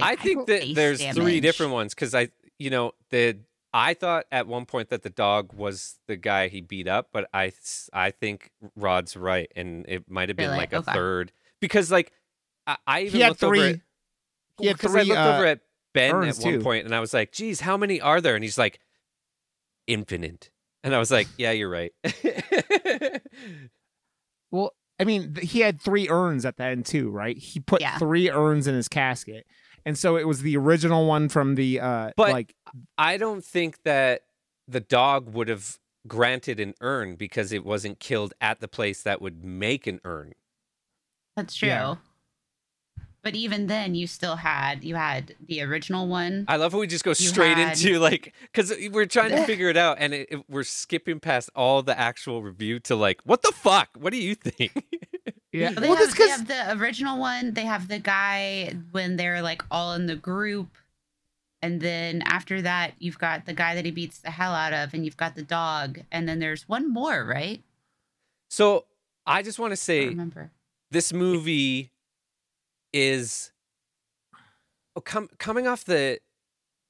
[0.00, 3.38] I like, think that face there's three different ones cuz I you know, the
[3.72, 7.28] I thought at one point that the dog was the guy he beat up, but
[7.34, 7.52] I
[7.92, 10.58] I think Rod's right and it might have been Really?
[10.58, 10.92] like a Okay.
[10.92, 12.12] third because like
[12.66, 13.80] I, I even he had looked over three at
[14.58, 15.60] he had because I looked uh, over at
[15.94, 16.58] Ben at one too.
[16.60, 18.80] point, and I was like, "Geez, how many are there?" And he's like,
[19.86, 20.50] "Infinite."
[20.82, 21.92] And I was like, "Yeah, you're right."
[24.50, 27.36] Well, I mean, he had three urns at the end too, right?
[27.36, 27.98] He put Yeah.
[27.98, 29.46] three urns in his casket,
[29.84, 32.54] and so it was the original one from the uh, But- like
[32.96, 34.22] I don't think that
[34.66, 39.20] the dog would have granted an urn because it wasn't killed at the place that
[39.20, 40.32] would make an urn.
[41.36, 41.68] That's true.
[41.68, 41.96] Yeah.
[43.28, 46.46] But even then, you still had you had the original one.
[46.48, 49.68] I love how we just go straight had- into like because we're trying to figure
[49.68, 53.42] it out, and it, it- we're skipping past all the actual review to like, what
[53.42, 53.90] the fuck?
[53.98, 54.72] What do you think?
[55.52, 55.72] yeah.
[55.72, 57.52] They, Well, have, that's they 'cause- have the original one.
[57.52, 60.68] They have the guy when they're like all in the group.
[61.60, 64.94] And then after that, you've got the guy that he beats the hell out of,
[64.94, 66.00] and you've got the dog.
[66.10, 67.62] And then there's one more, right?
[68.48, 68.86] so
[69.26, 70.50] I just want to say don't remember.
[70.90, 71.90] this movie
[72.92, 73.52] is
[74.96, 76.18] oh, com- coming off the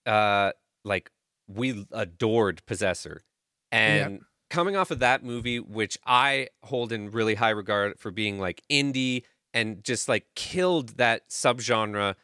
[0.07, 0.53] uh
[0.85, 1.11] like
[1.49, 3.23] we adored possessor
[3.73, 8.39] and coming off of that movie which i hold in really high regard for being
[8.39, 12.15] like indie and just like killed that subgenre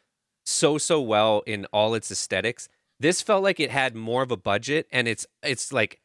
[0.45, 4.37] so so well in all its aesthetics this felt like it had more of a
[4.37, 5.99] budget and it's it's like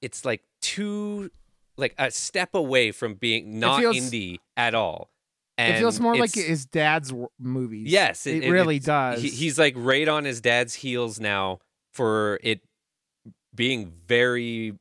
[0.00, 1.30] it's like two
[1.76, 5.10] like a step away from being not feels- indie at all
[5.58, 7.90] it feels more like his dad's movies.
[7.90, 9.22] Yes, it, it- it- really does.
[9.22, 11.60] he, he's like right on his dad's heels now
[11.94, 12.60] for it
[13.54, 14.74] being very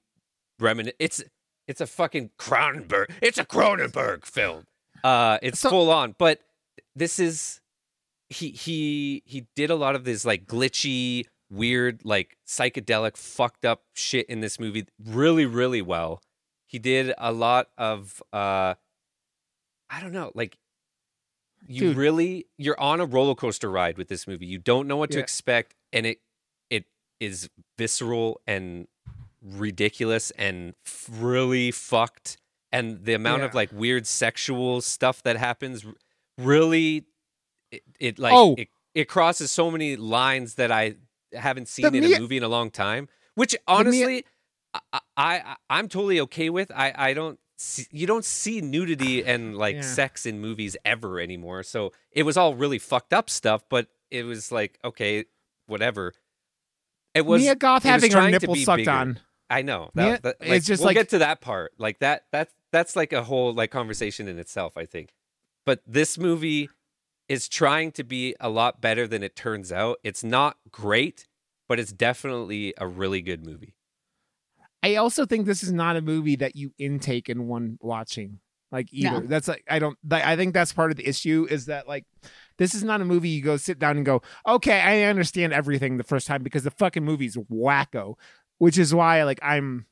[0.59, 0.95] reminiscent.
[0.99, 1.23] It's
[1.67, 3.05] it's a fucking Cronenberg.
[3.21, 4.65] It's a Cronenberg film.
[5.03, 6.41] Uh, it's So- full on, but
[6.95, 7.61] this is
[8.29, 13.83] he he he did a lot of this like glitchy, weird, like psychedelic, fucked up
[13.93, 16.21] shit in this movie really, really well.
[16.67, 18.73] He did a lot of uh,
[19.89, 20.57] I don't know, like
[21.67, 21.97] you Dude.
[21.97, 24.45] really you're on a roller coaster ride with this movie.
[24.45, 25.23] You don't know what to Yeah.
[25.23, 26.19] expect, and it
[26.69, 26.85] it
[27.19, 28.87] is visceral and
[29.41, 30.73] ridiculous and
[31.11, 32.37] really fucked.
[32.71, 35.85] And the amount of like weird sexual stuff that happens
[36.37, 37.05] really
[37.71, 38.55] it, it like Oh.
[38.57, 40.95] it, it crosses so many lines that I
[41.33, 43.07] haven't seen in Mia- a movie in a long time.
[43.35, 44.25] Which honestly,
[44.93, 46.71] I, I I'm totally okay with.
[46.71, 49.81] I I don't see, you don't see nudity and like Yeah.
[49.81, 51.63] sex in movies ever anymore.
[51.63, 55.25] So it was all really fucked up stuff, but it was like okay,
[55.67, 56.13] whatever.
[57.13, 58.91] It was Mia Goth having her nipples sucked bigger.
[58.91, 59.19] on.
[59.49, 59.91] I know.
[59.93, 61.73] Mia- That, that, it's just we'll like- get to that part.
[61.77, 65.13] Like that that's that's like a whole like conversation in itself, I think.
[65.65, 66.69] But this movie
[67.29, 69.97] is trying to be a lot better than it turns out.
[70.03, 71.25] It's not great,
[71.67, 73.74] but it's definitely a really good movie.
[74.85, 78.39] I also think this is not a movie that you intake in one watching.
[78.71, 79.21] Like either.
[79.21, 79.27] No.
[79.27, 79.97] That's like I don't.
[80.11, 82.05] I think that's part of the issue is that like
[82.57, 85.97] this is not a movie you go sit down and go, okay, I understand everything
[85.97, 88.15] the first time because the fucking movie's wacko,
[88.57, 89.85] which is why like I'm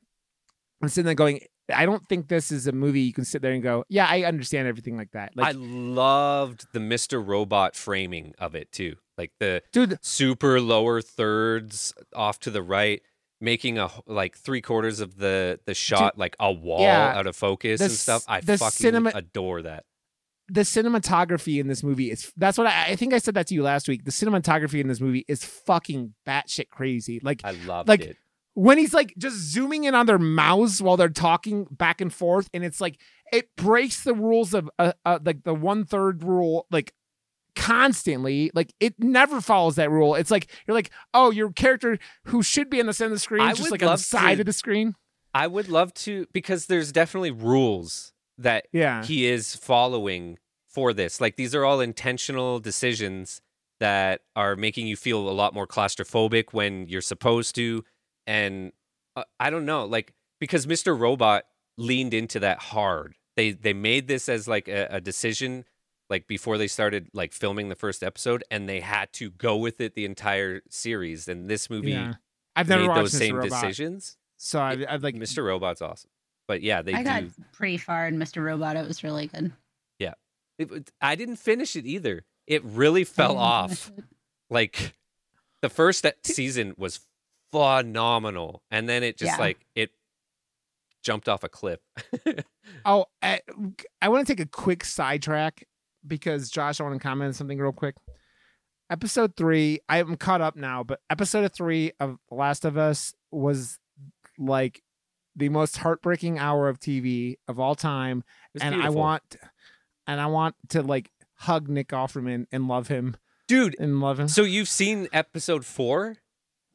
[0.82, 1.40] I'm sitting there going,
[1.74, 4.24] I don't think this is a movie you can sit there and go, yeah, I
[4.24, 5.32] understand everything like that.
[5.36, 7.26] Like, I loved the Mr.
[7.26, 8.96] Robot framing of it too.
[9.18, 13.02] Like the dude, super lower thirds off to the right,
[13.44, 17.36] making a like three quarters of the the shot like a wall yeah, out of
[17.36, 18.24] focus the and stuff.
[18.28, 19.84] I fucking cinema- adore that.
[20.50, 23.54] the cinematography in this movie is that's what I, I think I said that to
[23.54, 24.06] you last week.
[24.06, 27.20] The cinematography in this movie is fucking batshit crazy.
[27.22, 28.18] Like I loved like, it.
[28.54, 32.50] when he's like just zooming in on their mouths while they're talking back and forth,
[32.54, 33.00] and it's like
[33.32, 36.94] it breaks the rules of uh, uh, like the one third rule, like
[37.56, 38.52] constantly.
[38.54, 40.16] Like it never follows that rule.
[40.16, 43.20] It's like you're like, oh, your character who should be in the center of the
[43.20, 44.96] screen, I just like on the side to- of the screen.
[45.36, 50.38] I would love to because there's definitely rules that Yeah, he is following
[50.70, 51.20] for this.
[51.20, 53.42] Like these are all intentional decisions
[53.80, 57.84] that are making you feel a lot more claustrophobic when you're supposed to.
[58.28, 58.72] And
[59.16, 60.98] uh, I don't know, like because Mr.
[60.98, 61.46] Robot
[61.78, 63.16] leaned into that hard.
[63.36, 65.66] They they made this as like a, a decision
[66.10, 69.82] like before they started like filming the first episode and they had to go with
[69.82, 72.14] it the entire series and this movie yeah.
[72.56, 73.18] I've never made watched those Mr.
[73.18, 74.18] same Robot, decisions.
[74.38, 75.44] so I, I'd like Mr.
[75.44, 76.10] Robot's awesome.
[76.48, 78.44] But yeah, they I got pretty far in Mr.
[78.44, 78.76] Robot.
[78.76, 79.52] It was really good.
[80.00, 82.26] it, it- I didn't finish it either.
[82.46, 83.92] It really fell oh, off.
[84.50, 84.94] Like
[85.64, 87.00] the first season was
[87.52, 89.44] phenomenal, and then it just Yeah.
[89.44, 89.92] like it
[91.02, 91.80] jumped off a cliff.
[92.86, 95.66] Oh, eh, I, I want to take a quick sidetrack
[96.06, 97.96] because Josh, I want to comment on something real quick.
[98.90, 103.80] Episode three, I'm caught up now, but episode three of The Last of Us was
[104.38, 104.84] like
[105.36, 108.24] the most heartbreaking hour of TV of all time,
[108.62, 108.86] and beautiful.
[108.86, 109.36] I want,
[110.06, 113.16] and I want to like hug Nick Offerman and love him
[113.48, 113.76] dude.
[113.80, 114.28] and love him.
[114.28, 116.18] So you've seen episode four?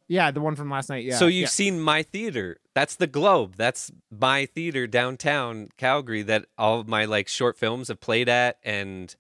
[0.09, 1.05] Yeah, the one from last night.
[1.05, 1.17] Yeah.
[1.17, 1.49] so you've yeah.
[1.49, 2.59] seen my theater.
[2.75, 3.55] That's the Globe.
[3.57, 8.57] That's my theater downtown Calgary that all of my like short films have played at,
[8.63, 9.15] and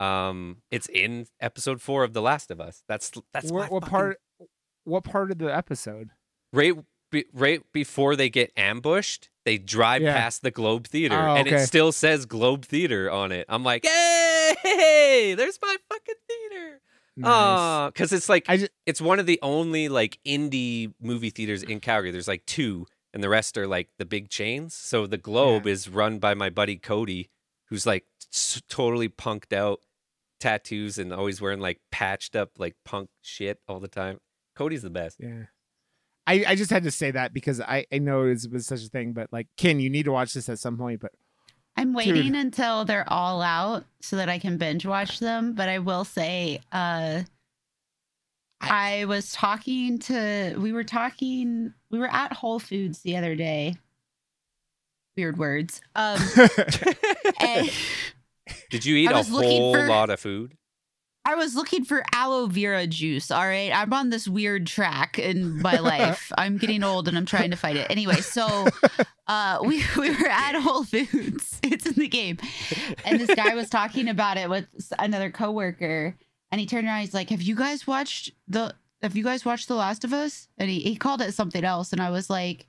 [0.00, 2.82] um, it's in episode four of The Last of Us.
[2.88, 4.20] That's that's what, my what fucking- part?
[4.84, 6.10] What part of the episode?
[6.52, 6.74] right
[7.10, 9.30] be, right before they get ambushed.
[9.44, 10.14] They drive Yeah.
[10.14, 13.44] past the Globe Theater, Oh, and it still says Globe Theater on it.
[13.48, 16.73] I'm like, hey, there's my fucking theater.
[17.16, 17.30] Nice.
[17.30, 21.30] Uh, oh, because it's like I just it's one of the only like indie movie
[21.30, 22.10] theaters in Calgary.
[22.10, 24.74] There's like two, and the rest are like the big chains.
[24.74, 27.30] So the Globe is run by my buddy Cody,
[27.68, 29.80] who's like s- totally punked out,
[30.40, 34.18] tattoos, and always wearing like patched up like punk shit all the time.
[34.56, 35.18] Cody's the best.
[35.20, 35.44] yeah.
[36.26, 38.88] I, I just had to say that because I, I know it was such a
[38.88, 41.00] thing, but like Ken, you need to watch this at some point.
[41.00, 41.12] But
[41.76, 42.36] I'm waiting Dude.
[42.36, 45.54] until they're all out so that I can binge watch them.
[45.54, 47.22] But I will say, uh,
[48.60, 53.74] I was talking to, we were talking, we were at Whole Foods the other day.
[55.16, 55.80] Weird words.
[55.94, 56.20] Um,
[57.40, 57.70] and
[58.70, 60.56] Did you eat I a was looking whole for- lot of food?
[61.26, 63.30] I was looking for aloe vera juice.
[63.30, 63.72] All right.
[63.74, 66.30] I'm on this weird track in my life.
[66.36, 67.86] I'm getting old and I'm trying to fight it.
[67.90, 68.66] Anyway, so
[69.26, 71.60] uh, we, we were at Whole Foods.
[71.62, 72.38] It's in the game.
[73.04, 74.66] And this guy was talking about it with
[74.98, 76.14] another coworker.
[76.52, 77.00] And he turned around.
[77.00, 80.48] He's like, Have you guys watched the have you guys watched The Last of Us?
[80.56, 81.92] And he, he called it something else.
[81.92, 82.66] And I was like,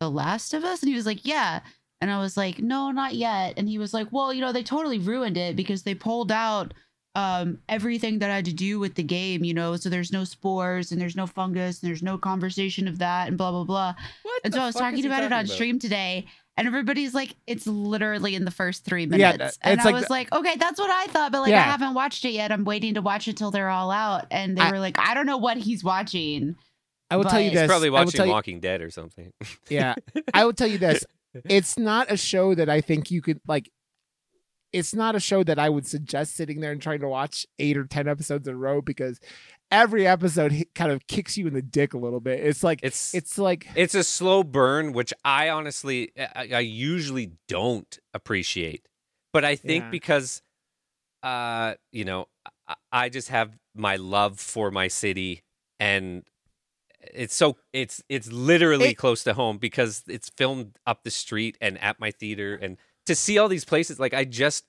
[0.00, 0.82] The Last of Us?
[0.82, 1.60] And he was like, Yeah.
[2.00, 3.54] And I was like, No, not yet.
[3.56, 6.72] And he was like, Well, you know, they totally ruined it because they pulled out
[7.16, 10.24] um everything that I had to do with the game, you know, so there's no
[10.24, 13.94] spores and there's no fungus and there's no conversation of that and blah blah blah.
[14.22, 15.48] What And so I was fuck is talking about it on about?
[15.48, 16.26] stream today,
[16.58, 19.40] and everybody's like, it's literally in the first three minutes.
[19.42, 21.54] uh, and it's I like was the- like, okay, that's what I thought, but like
[21.54, 22.52] I haven't watched it yet.
[22.52, 24.26] I'm waiting to watch it till they're all out.
[24.30, 26.56] And they I- were like, I don't know what he's watching.
[27.10, 27.62] I will tell you But- this.
[27.62, 29.32] He's probably I will watching tell you- Walking Dead or something.
[29.70, 29.94] Yeah,
[30.34, 31.04] I will tell you this.
[31.44, 33.70] It's not a show that I think you could like.
[34.76, 37.76] It's not a show that I would suggest sitting there and trying to watch eight
[37.76, 39.18] or ten episodes in a row because
[39.70, 42.40] every episode kind of kicks you in the dick a little bit.
[42.40, 47.32] It's like It's it's like it's a slow burn, which I honestly I, I usually
[47.48, 48.86] don't appreciate.
[49.32, 49.90] But I think Yeah.
[49.90, 50.42] because
[51.22, 52.26] uh, you know,
[52.68, 55.42] I, I just have my love for my city
[55.80, 56.22] and
[57.14, 61.56] it's so it's it's literally It- close to home because it's filmed up the street
[61.60, 64.64] and at my theater and to see all these places like I just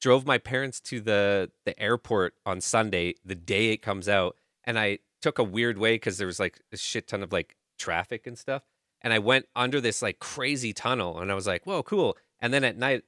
[0.00, 4.78] drove my parents to the the airport on Sunday the day it comes out and
[4.78, 8.26] I took a weird way cuz there was like a shit ton of like traffic
[8.26, 8.62] and stuff
[9.00, 12.52] and I went under this like crazy tunnel and I was like whoa cool and
[12.52, 13.02] then at night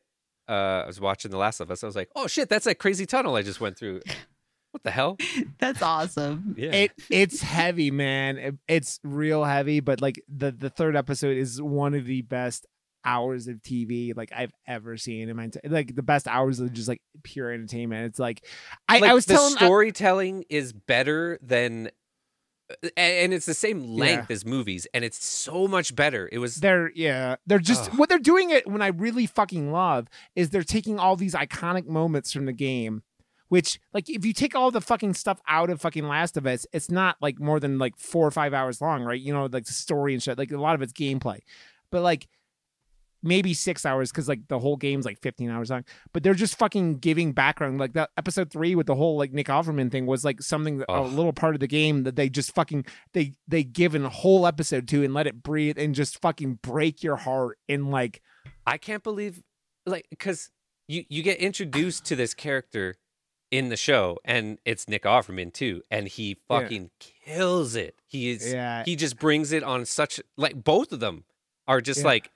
[0.48, 2.78] uh I was watching The Last of Us I was like oh shit that's that
[2.78, 4.00] crazy tunnel I just went through
[4.70, 5.16] what the hell
[5.58, 6.54] That's awesome.
[6.56, 6.92] yeah it.
[7.10, 8.36] It's heavy, man.
[8.38, 9.80] It- it's real heavy.
[9.80, 12.66] But like the the third episode is one of the best
[13.06, 16.72] hours of TV like I've ever seen in my entire like the best hours of
[16.72, 18.06] just like pure entertainment.
[18.06, 18.44] It's like
[18.88, 21.90] I, like I was the telling I- storytelling is better than
[22.70, 24.34] uh, and it's the same length Yeah.
[24.34, 27.98] as movies and it's so much better it was They're yeah, they're just Ugh.
[27.98, 31.86] what they're doing it when I really fucking love is they're taking all these iconic
[31.86, 33.04] moments from the game,
[33.48, 36.66] which like if you take all the fucking stuff out of fucking Last of Us,
[36.72, 39.20] it's not like more than like four or five hours long, right?
[39.20, 40.36] You know, like the story and shit.
[40.36, 41.38] Like a lot of it's gameplay,
[41.92, 42.26] but like
[43.22, 46.58] maybe six hours because like the whole game's like 15 hours long but they're just
[46.58, 50.24] fucking giving background like that episode three with the whole like nick offerman thing was
[50.24, 53.64] like something that, a little part of the game that they just fucking they they
[53.64, 57.58] give a whole episode to and let it breathe and just fucking break your heart
[57.68, 58.20] and like
[58.66, 59.42] I can't believe
[59.86, 60.50] like cuz
[60.86, 62.96] you you get introduced to this character
[63.50, 66.34] in the show and it's Nick Offerman too and he Yeah.
[66.60, 66.90] fucking
[67.24, 71.24] kills it he is yeah he just brings it on such like both of them
[71.68, 72.06] are just Yeah.
[72.06, 72.30] like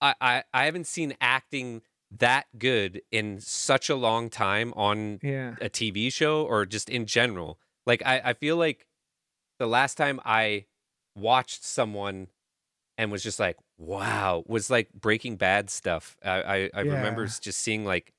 [0.00, 5.54] I, I I haven't seen acting that good in such a long time on yeah
[5.60, 7.58] a TV show or just in general.
[7.86, 8.86] Like I, I feel like
[9.58, 10.66] the last time I
[11.16, 12.28] watched someone
[12.98, 16.16] and was just like, wow, was like Breaking Bad stuff.
[16.24, 17.26] I I, I remember Yeah.
[17.28, 18.12] s- just seeing like,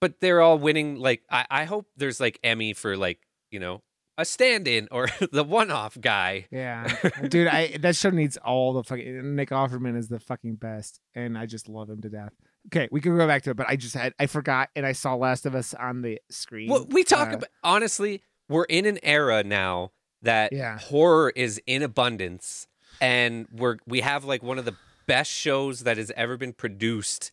[0.00, 0.96] but they're all winning.
[0.96, 3.82] Like I, I hope there's like Emmy for like you know
[4.18, 6.46] a stand-in or the one-off guy.
[6.50, 6.86] yeah
[7.28, 11.36] dude i that show needs all the fucking nick offerman is the fucking best and
[11.36, 12.32] i just love him to death
[12.68, 14.92] okay we can go back to it but i just had i forgot and i
[14.92, 18.86] saw last of us on the screen Well, we talk Uh, about honestly, we're in
[18.86, 20.78] an era now that Yeah.
[20.78, 22.66] horror is in abundance,
[23.00, 24.74] and we're we have like one of the
[25.06, 27.30] best shows that has ever been produced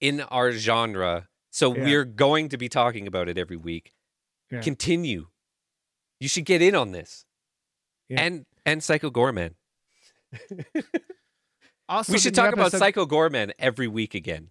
[0.00, 1.28] in our genre.
[1.50, 1.84] So Yeah.
[1.84, 3.92] we're going to be talking about it every week.
[4.50, 4.60] Yeah.
[4.60, 5.26] Continue,
[6.20, 7.24] You should get in on this.
[8.08, 8.22] Yeah.
[8.22, 9.54] And and Psycho Goreman.
[11.88, 14.50] Also, we should talk about episode- Psycho Goreman every week again.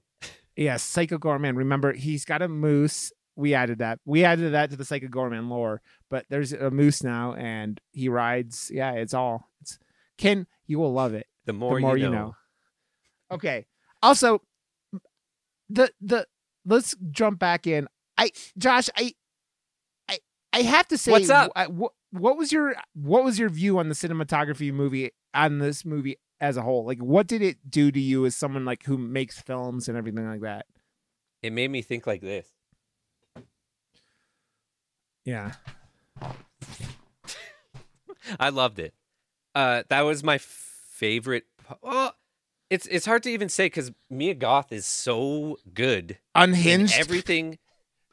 [0.56, 1.58] Yes, Psycho Goreman.
[1.58, 3.12] Remember, he's got a moose.
[3.36, 3.99] We added that.
[4.06, 5.82] We added that to the Psycho Goreman lore.
[6.10, 8.71] But there's a moose now, and he rides.
[8.73, 9.49] Yeah, it's all.
[9.60, 9.78] It's
[10.17, 10.47] Ken.
[10.65, 11.28] You will love it.
[11.45, 12.36] The more, the more you, know.
[13.30, 13.65] Okay.
[14.01, 14.41] Also,
[15.69, 16.25] the the
[16.65, 17.89] let's jump back in.
[18.17, 19.13] I Josh, I
[20.56, 21.52] I have to say, What's up?
[21.56, 25.84] I- what what was your what was your view on the cinematography movie on this
[25.84, 26.86] movie as a whole?
[26.86, 30.28] Like, what did it do to you as someone like who makes films and everything
[30.28, 30.65] like that?
[31.44, 32.48] It made me think like this.
[35.26, 35.54] Yeah.
[38.39, 38.94] I loved it.
[39.54, 41.44] Uh, that was my favorite.
[41.82, 42.15] Well,
[42.70, 46.96] it's it's hard to even say because Mia Goth is so good in Unhinged.
[46.98, 47.58] everything,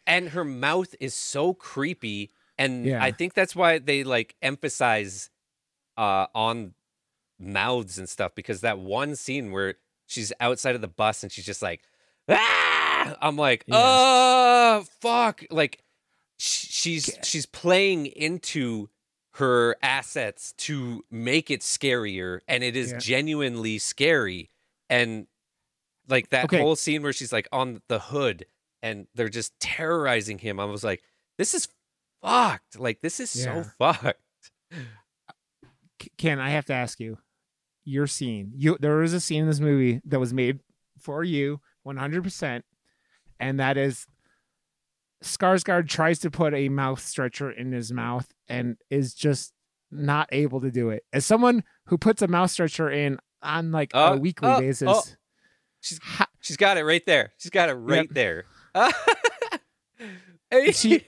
[0.06, 3.02] and her mouth is so creepy, and Yeah.
[3.02, 5.30] I think that's why they like emphasize
[5.96, 6.74] uh, on
[7.38, 9.74] mouths and stuff because that one scene where
[10.06, 11.82] she's outside of the bus and she's just like,
[12.28, 13.16] ah!
[13.20, 13.74] I'm like, Yeah.
[13.76, 15.82] oh fuck, like
[16.38, 18.88] sh- she's she's playing into
[19.36, 22.98] her assets to make it scarier and it is Yeah.
[22.98, 24.50] genuinely scary
[24.90, 25.26] and
[26.08, 26.58] like that Okay.
[26.60, 28.44] whole scene where she's like on the hood
[28.83, 31.03] and they're just terrorizing him i was like
[31.38, 31.68] this is
[32.23, 33.62] fucked like this is Yeah.
[33.62, 34.21] so fucked
[36.18, 37.18] Ken, I have to ask you,
[37.85, 38.53] your scene.
[38.57, 40.59] You there is a scene in this movie that was made
[40.99, 42.64] for you, one hundred percent,
[43.38, 44.07] and that is
[45.23, 49.53] Skarsgård tries to put a mouth stretcher in his mouth and is just
[49.92, 51.05] not able to do it.
[51.12, 54.61] As someone who puts a mouth stretcher in on like Oh, a weekly oh, oh.
[54.61, 55.03] basis, oh.
[55.81, 56.01] She's-
[56.40, 58.07] she's got it right there she's got it right Yep.
[58.11, 58.45] there
[60.72, 61.04] She-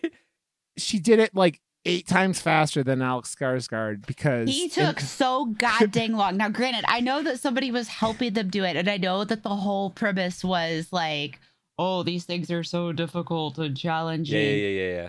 [0.77, 6.13] she did it like eight times faster than Alex Skarsgård because He took so goddamn
[6.17, 6.37] long.
[6.37, 9.43] Now, granted, I know that somebody was helping them do it, and I know that
[9.43, 11.39] the whole premise was like,
[11.79, 15.09] "Oh, these things are so difficult and challenging." yeah yeah yeah yeah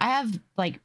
[0.00, 0.80] I have like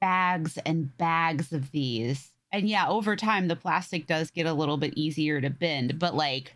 [0.00, 4.76] bags and bags of these, and yeah, over time the plastic does get a little
[4.76, 6.54] bit easier to bend, but like,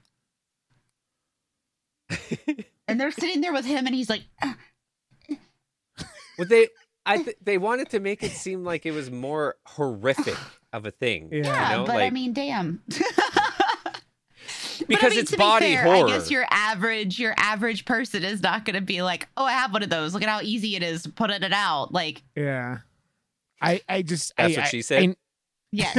[2.88, 4.56] and they're sitting there with him, and he's like, "Ah,
[6.38, 6.68] well they
[7.06, 10.36] i th- they wanted to make it seem like it was more horrific
[10.72, 11.36] of a thing Yeah.
[11.38, 12.82] you "Yeah," know but I mean, damn.
[14.78, 17.86] But Because I mean, it's to be body fair, I guess your average your average
[17.86, 20.12] person is not going to be like, "Oh, I have one of those.
[20.12, 22.78] Look at how easy it is to put it out." Like, yeah.
[23.60, 25.02] I I just That's I, what I- she said?
[25.02, 25.16] I-
[25.72, 25.96] yes,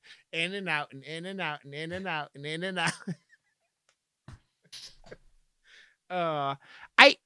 [0.32, 2.92] in and out and in and out and in and out and in and out.
[6.10, 6.56] Uh
[6.98, 7.16] I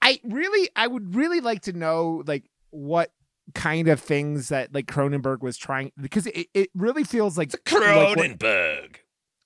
[0.00, 3.12] I really I would really like to know like what
[3.54, 7.72] kind of things that like Cronenberg was trying because it, it really feels like like
[7.72, 8.96] what- Cronenberg.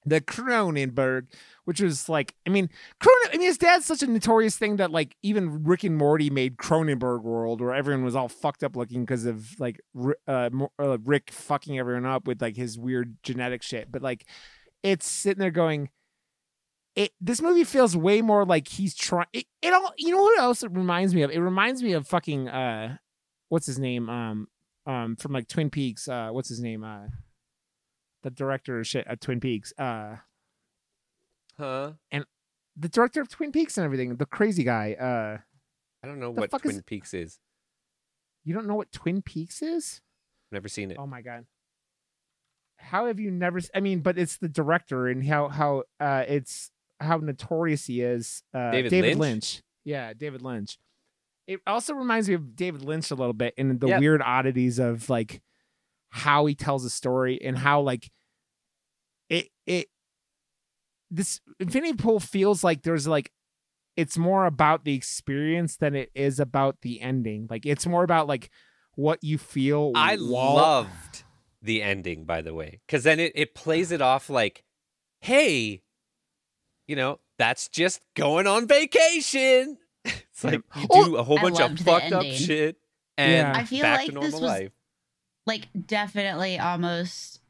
[0.05, 1.27] the Cronenberg,
[1.65, 2.69] which was like, I mean,
[3.03, 3.29] Cronen.
[3.35, 6.57] I mean, his dad's such a notorious thing that like even Rick and Morty made
[6.59, 9.81] Cronenberg World, where everyone was all fucked up looking because of like
[10.29, 13.91] uh, uh, Rick fucking everyone up with like his weird genetic shit.
[13.91, 14.25] But like,
[14.85, 15.91] it's sitting there going.
[16.97, 19.27] It, this movie feels way more like he's trying.
[19.35, 21.31] It, it all, you know what else it reminds me of?
[21.31, 22.97] It reminds me of fucking uh,
[23.51, 24.09] what's his name?
[24.09, 24.49] Um,
[24.87, 26.09] um, from like Twin Peaks.
[26.09, 26.83] Uh, what's his name?
[26.85, 27.09] Uh,
[28.23, 29.73] the director of shit at Twin Peaks.
[29.79, 30.17] Uh,
[31.59, 31.93] Huh?
[32.11, 32.27] And
[32.77, 34.93] the director of Twin Peaks and everything, the crazy guy.
[34.93, 35.39] Uh,
[36.03, 37.39] I don't know what fuck is- Twin Peaks is.
[38.45, 40.03] you don't know what Twin Peaks is?
[40.53, 40.99] Never seen it.
[41.01, 41.47] Oh my god.
[42.79, 43.59] How have you never?
[43.75, 48.43] i mean, but it's the director and how how uh it's how notorious he is.
[48.55, 49.19] Uh, David Lynch?
[49.19, 49.63] Lynch?
[49.85, 50.79] Yeah, David Lynch.
[51.47, 54.01] It also reminds me of David Lynch a little bit in the Yep.
[54.01, 55.43] weird oddities of like
[56.11, 58.11] how he tells a story and how like
[59.29, 59.89] it it
[61.11, 63.31] this Infinity Pool feels like there's like
[63.97, 67.47] it's more about the experience than it is about the ending.
[67.49, 68.51] Like it's more about like
[68.95, 69.93] what you feel.
[69.95, 71.23] I while- loved
[71.63, 74.65] the ending, by the way, because then it, it plays it off like,
[75.21, 75.83] hey,
[76.87, 79.79] you know, that's just going on vacation.
[80.05, 82.77] It's like you Oh, do a whole bunch of loved the fucked up shit
[83.19, 83.53] and Yeah.
[83.57, 84.71] I feel back like to this normal was- life.
[85.47, 87.41] like definitely almost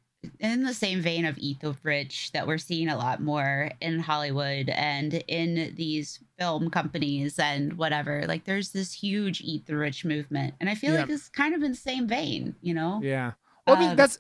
[0.41, 3.99] in the same vein of Eat the Rich that we're seeing a lot more in
[4.01, 8.25] Hollywood and in these film companies and whatever.
[8.27, 10.55] Like there's this huge Eat the Rich movement.
[10.61, 11.01] And I feel Yeah.
[11.03, 13.01] like it's kind of in the same vein, you know?
[13.03, 13.33] Yeah.
[13.67, 14.17] Well, I mean, Um, that's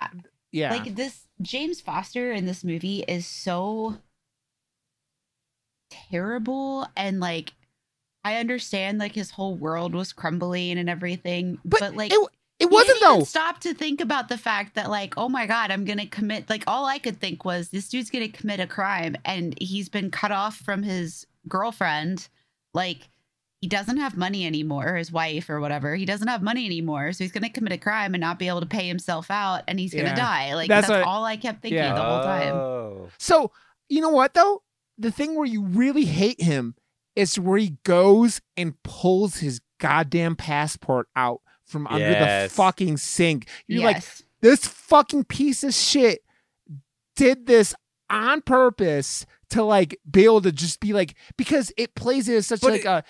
[0.52, 0.70] yeah.
[0.72, 3.96] Like this James Foster in this movie is so
[6.10, 7.52] terrible and like
[8.24, 12.28] I understand like his whole world was crumbling and everything, but, but, like it,
[12.58, 13.24] it wasn't didn't even though.
[13.24, 16.50] Stop to think about the fact that, like, oh my god, I'm gonna commit.
[16.50, 20.10] Like, all I could think was this dude's gonna commit a crime, and he's been
[20.10, 22.28] cut off from his girlfriend.
[22.74, 23.08] Like,
[23.60, 25.94] he doesn't have money anymore, his wife or whatever.
[25.94, 28.60] He doesn't have money anymore, so he's gonna commit a crime and not be able
[28.60, 30.14] to pay himself out, and he's gonna Yeah.
[30.16, 30.54] die.
[30.54, 31.94] Like, That's that's, what- all I kept thinking Yeah.
[31.94, 33.10] the whole time.
[33.18, 33.52] So
[33.88, 34.62] you know what though?
[34.98, 36.74] The thing where you really hate him
[37.14, 42.04] is where he goes and pulls his goddamn passport out from under
[42.44, 43.46] the fucking sink.
[43.66, 44.04] You're like,
[44.40, 46.20] this fucking piece of shit
[47.16, 47.74] did this
[48.08, 52.46] on purpose to like be able to just be like because it plays it as
[52.46, 53.04] such But like it- a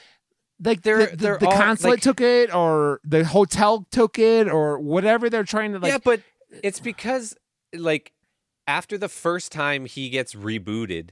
[0.64, 4.18] like They're- the, the, they're the all, consulate like- took it or the hotel took
[4.18, 6.20] it or whatever they're trying to like yeah, but
[6.62, 7.36] it's because
[7.74, 8.12] like
[8.66, 11.10] after the first time he gets rebooted,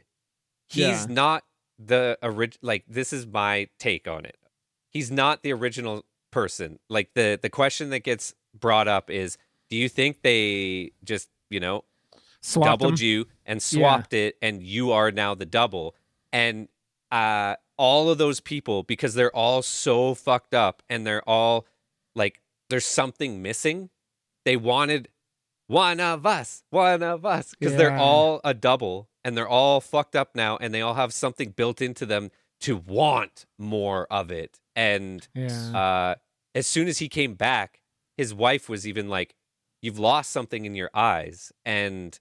[0.69, 1.07] he's Yeah.
[1.09, 1.45] not
[1.79, 2.67] the original.
[2.67, 4.37] Like this is my take on it.
[4.91, 6.79] He's not the original person.
[6.89, 9.37] Like the the question that gets brought up is,
[9.71, 11.85] do you think they just you know
[12.41, 13.05] swapped doubled them.
[13.07, 15.95] you and swapped it and you are now the double
[16.33, 16.69] and
[17.11, 21.67] uh all of those people because they're all so fucked up and they're all
[22.15, 22.41] like
[22.71, 23.89] there's something missing
[24.45, 25.09] they wanted
[25.69, 30.15] one of us one of us because they're all a double and they're all fucked
[30.15, 34.61] up now and they all have something built into them to want more of it
[34.77, 35.77] and Yeah.
[35.77, 36.15] uh,
[36.55, 37.81] as soon as he came back,
[38.17, 39.35] his wife was even like,
[39.83, 42.19] "You've lost something in your eyes," and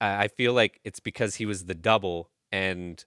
[0.00, 3.02] I I feel like it's because he was the double, and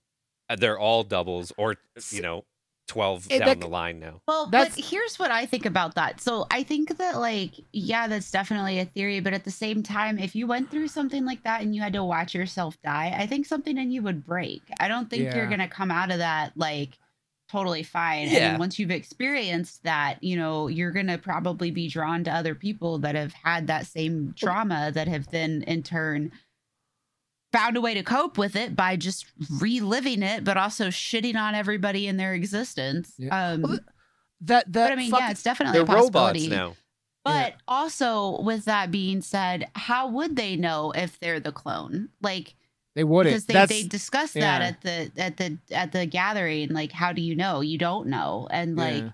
[0.49, 1.76] uh, they're all doubles, or
[2.11, 2.45] you know,
[2.89, 4.19] twelve Eh, down that- the line now.
[4.27, 6.19] Well, That's- but here's what I think about that.
[6.19, 9.19] So I think that, like, yeah, that's definitely a theory.
[9.21, 11.93] But at the same time, if you went through something like that and you had
[11.93, 14.63] to watch yourself die, I think something in you would break.
[14.79, 16.97] I don't think you're going to come out of that, like,
[17.51, 18.23] totally fine.
[18.23, 18.39] And Yeah.
[18.51, 22.53] then once you've experienced that, you know, you're going to probably be drawn to other
[22.55, 26.31] people that have had that same trauma that have then, in turn,
[27.51, 29.25] found a way to cope with it by just
[29.59, 33.13] reliving it, but also shitting on everybody in their existence.
[33.17, 33.51] Yeah.
[33.53, 33.79] Um, Well,
[34.41, 36.49] that that but I mean, fucking- yeah, it's definitely a possibility.
[36.49, 36.75] robots now.
[37.25, 42.09] But also, with that being said, how would they know if they're the clone?
[42.21, 42.55] Like,
[42.95, 43.33] they wouldn't.
[43.33, 46.69] because they, That's they discussed that at the at the at the gathering.
[46.69, 47.61] Like, how do you know?
[47.61, 49.09] You don't know, and like, yeah.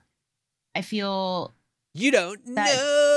[0.75, 1.53] I feel
[1.93, 3.14] You don't That- know.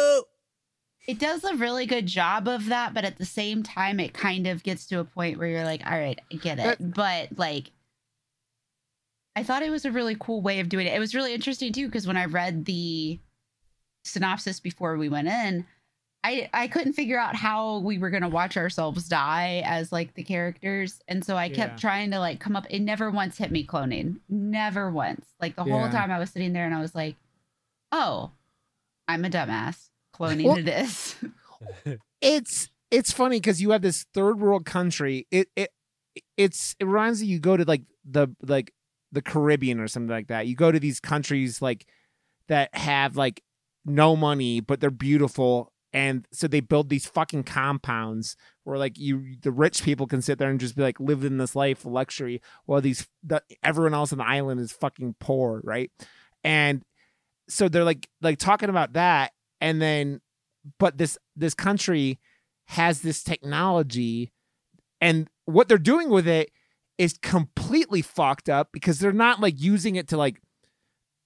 [1.09, 4.47] It does a really good job of that, but at the same time, it kind
[4.47, 6.77] of gets to a point where you're like, all right, I get it.
[6.95, 7.71] but like,
[9.35, 10.95] I thought it was a really cool way of doing it.
[10.95, 13.19] It was really interesting too, because when I read the
[14.05, 15.65] synopsis before we went in,
[16.25, 20.25] I I couldn't figure out how we were gonna watch ourselves die as like the
[20.25, 21.77] characters, and so I kept Yeah.
[21.79, 22.67] trying to like come up.
[22.69, 25.25] It never once hit me cloning, never once.
[25.41, 27.15] Like the whole time I was sitting there and I was like,
[27.93, 28.33] oh,
[29.07, 29.88] I'm a dumbass.
[30.19, 31.17] Cloning Well- it is.
[32.21, 35.27] it's it's funny because you have this third world country.
[35.31, 35.71] It it
[36.37, 38.73] it's it reminds you you go to like the like
[39.13, 40.47] the Caribbean or something like that.
[40.47, 41.87] You go to these countries like
[42.49, 43.43] that have like
[43.85, 49.37] no money but they're beautiful and so they build these fucking compounds where like you
[49.43, 51.93] the rich people can sit there and just be like live in this life of
[51.93, 55.91] luxury while these the, everyone else on the island is fucking poor right
[56.45, 56.83] and
[57.49, 60.21] so they're like like talking about that and then
[60.79, 62.19] but this this country
[62.67, 64.33] has this technology
[65.01, 66.51] and what they're doing with it
[66.99, 70.41] is completely fucked up because they're not like using it to like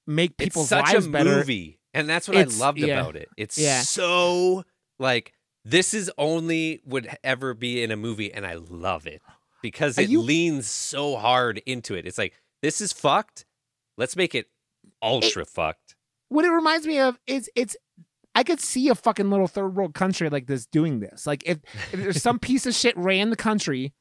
[0.07, 3.01] make It's people's such lives a better movie, and that's what It's- I loved yeah.
[3.01, 3.29] about it.
[3.37, 3.81] It's Yeah.
[3.83, 4.65] so
[4.99, 5.33] like
[5.65, 9.23] this is only would ever be in a movie, and I love it
[9.63, 12.07] because Are it you- leans so hard into it.
[12.07, 13.45] It's like this is fucked.
[13.97, 14.49] Let's make it
[15.01, 15.97] ultra fucked.
[16.29, 17.77] what it reminds me of is it's
[18.35, 21.27] I could see a fucking little third world country like this doing this.
[21.27, 21.59] Like if,
[21.93, 23.93] if there's some piece of shit ran the country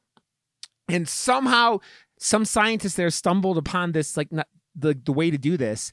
[0.88, 1.80] and somehow
[2.20, 5.92] some scientist there stumbled upon this like not, the the way to do this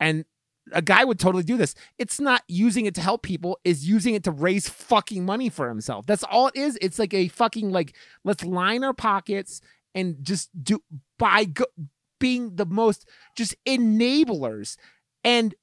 [0.00, 0.24] and
[0.72, 1.74] a guy would totally do this.
[1.98, 5.68] It's not using it to help people, is using it to raise fucking money for
[5.68, 6.06] himself.
[6.06, 6.78] That's all it is.
[6.80, 9.60] It's like a fucking like let's line our pockets
[9.94, 10.82] and just do
[11.18, 11.66] by go,
[12.18, 14.76] being the most just enablers.
[15.22, 15.54] And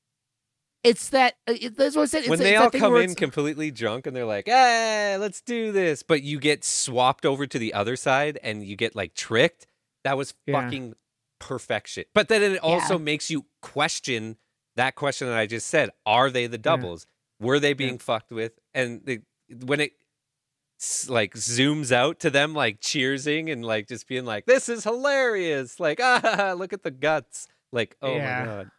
[0.84, 2.19] it's that uh, it, that's what I said.
[2.19, 5.71] It's, when they that all come in completely drunk and they're like, "Hey, let's do
[5.71, 9.65] this," but you get swapped over to the other side and you get like tricked.
[10.03, 10.61] That was Yeah.
[10.61, 10.95] fucking
[11.39, 12.05] perfection.
[12.13, 13.03] But then it also Yeah.
[13.03, 14.38] makes you question
[14.75, 17.05] that question that I just said: Are they the doubles?
[17.39, 18.59] Were they being fucked with?
[18.73, 19.21] And the,
[19.65, 19.93] when it
[21.07, 25.79] like zooms out to them like cheersing and like just being like, "This is hilarious!"
[25.79, 27.47] Like, ah, look at the guts.
[27.71, 28.39] Like, oh Yeah.
[28.39, 28.69] my god.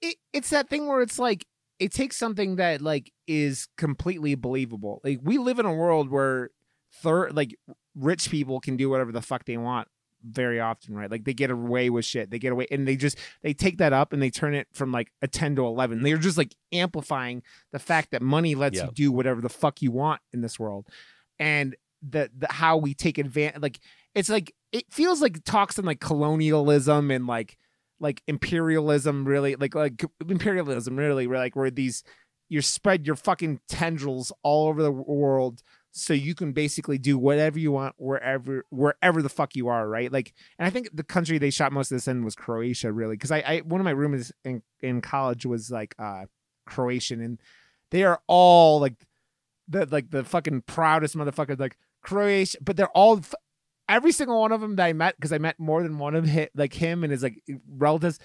[0.00, 1.46] It, it's that thing where it's like
[1.78, 5.00] it takes something that like is completely believable.
[5.04, 6.50] Like we live in a world where
[6.92, 7.56] third like
[7.94, 9.88] rich people can do whatever the fuck they want
[10.24, 11.10] very often, right?
[11.10, 12.30] Like they get away with shit.
[12.30, 14.92] They get away and they just they take that up and they turn it from
[14.92, 16.02] like a 10 to 11.
[16.02, 18.84] They're just like amplifying the fact that money lets Yeah.
[18.86, 20.86] you do whatever the fuck you want in this world.
[21.40, 21.74] And
[22.08, 23.78] the, the how we take advantage like
[24.14, 27.56] it's like it feels like it talks in like colonialism and like
[28.02, 32.02] like imperialism really like like imperialism really like where these
[32.48, 37.58] you spread your fucking tendrils all over the world so you can basically do whatever
[37.58, 40.12] you want wherever wherever the fuck you are right?
[40.12, 43.14] Like and i think the country they shot most of this in was croatia really
[43.14, 46.24] because I, I one of my roommates in, in college was like uh
[46.66, 47.40] croatian and
[47.90, 48.94] they are all like
[49.68, 53.20] the like the fucking proudest motherfuckers like croatia but they're all
[53.88, 56.24] every single one of them that i met because i met more than one of
[56.24, 58.18] him like him and his like relatives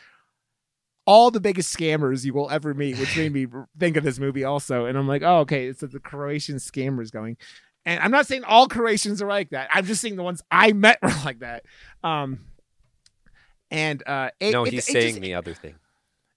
[1.05, 3.47] all the biggest scammers you will ever meet, which made me
[3.79, 4.87] think of this movie also.
[4.87, 7.37] And I'm like, oh, okay, it's the Croatian scammers going.
[7.85, 9.69] And I'm not saying all Croatians are like that.
[9.73, 11.63] I'm just saying the ones I met were like that.
[12.03, 12.47] Um,
[13.71, 15.75] and uh, it, no, it- he's it saying just- the other thing.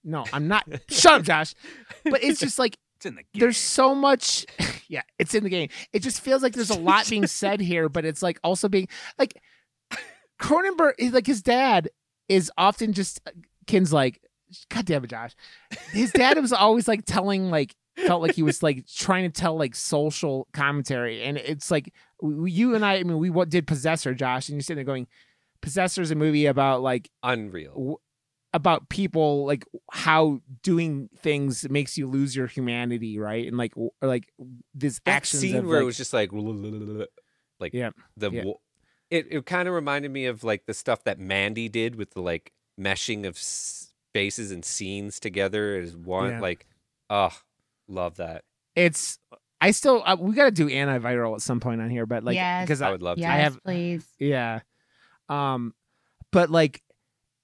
[0.05, 0.65] no, I'm not.
[0.87, 1.53] Shut up, Josh.
[2.05, 3.39] But it's just like It's in the game.
[3.39, 4.45] there's so much
[4.87, 7.89] yeah it's in the game it just feels like there's a lot being said here
[7.89, 8.87] but it's like also being
[9.17, 9.41] like
[10.39, 11.89] cronenberg is like his dad
[12.29, 13.31] is often just uh,
[13.65, 14.21] kin's like
[14.69, 15.35] god damn it josh
[15.91, 17.75] his dad was always like telling like
[18.05, 21.91] felt like he was like trying to tell like social commentary and it's like
[22.21, 25.07] you and i i mean we what did possessor josh and you're sitting there going
[25.61, 27.73] possessor is a movie about like Unreal.
[27.73, 27.97] w-
[28.53, 33.47] about people like how doing things makes you lose your humanity, right?
[33.47, 34.31] And like w- or like
[34.73, 36.31] this That actions scene of, where like- it was just like,
[37.59, 38.43] like Yeah, the yeah.
[39.09, 42.21] it it kind of reminded me of like the stuff that Mandy did with the
[42.21, 46.31] like meshing of spaces and scenes together as one.
[46.31, 46.39] Yeah.
[46.41, 46.67] Like,
[47.09, 47.37] oh,
[47.87, 48.43] love that.
[48.75, 49.17] it's
[49.61, 52.35] I still uh, we got to do antiviral at some point on here, but like
[52.35, 52.65] Yes.
[52.65, 53.31] because I I, would love yes, to.
[53.33, 54.05] I have- please.
[54.19, 54.61] yeah,
[55.29, 55.73] um,
[56.31, 56.81] but like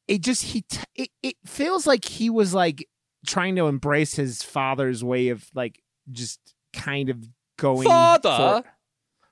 [0.08, 2.88] it just he t- it it feels like he was like
[3.26, 5.82] trying to embrace his father's way of like
[6.12, 6.40] just
[6.74, 7.28] kind of
[7.58, 8.64] going Father?
[8.64, 8.70] for-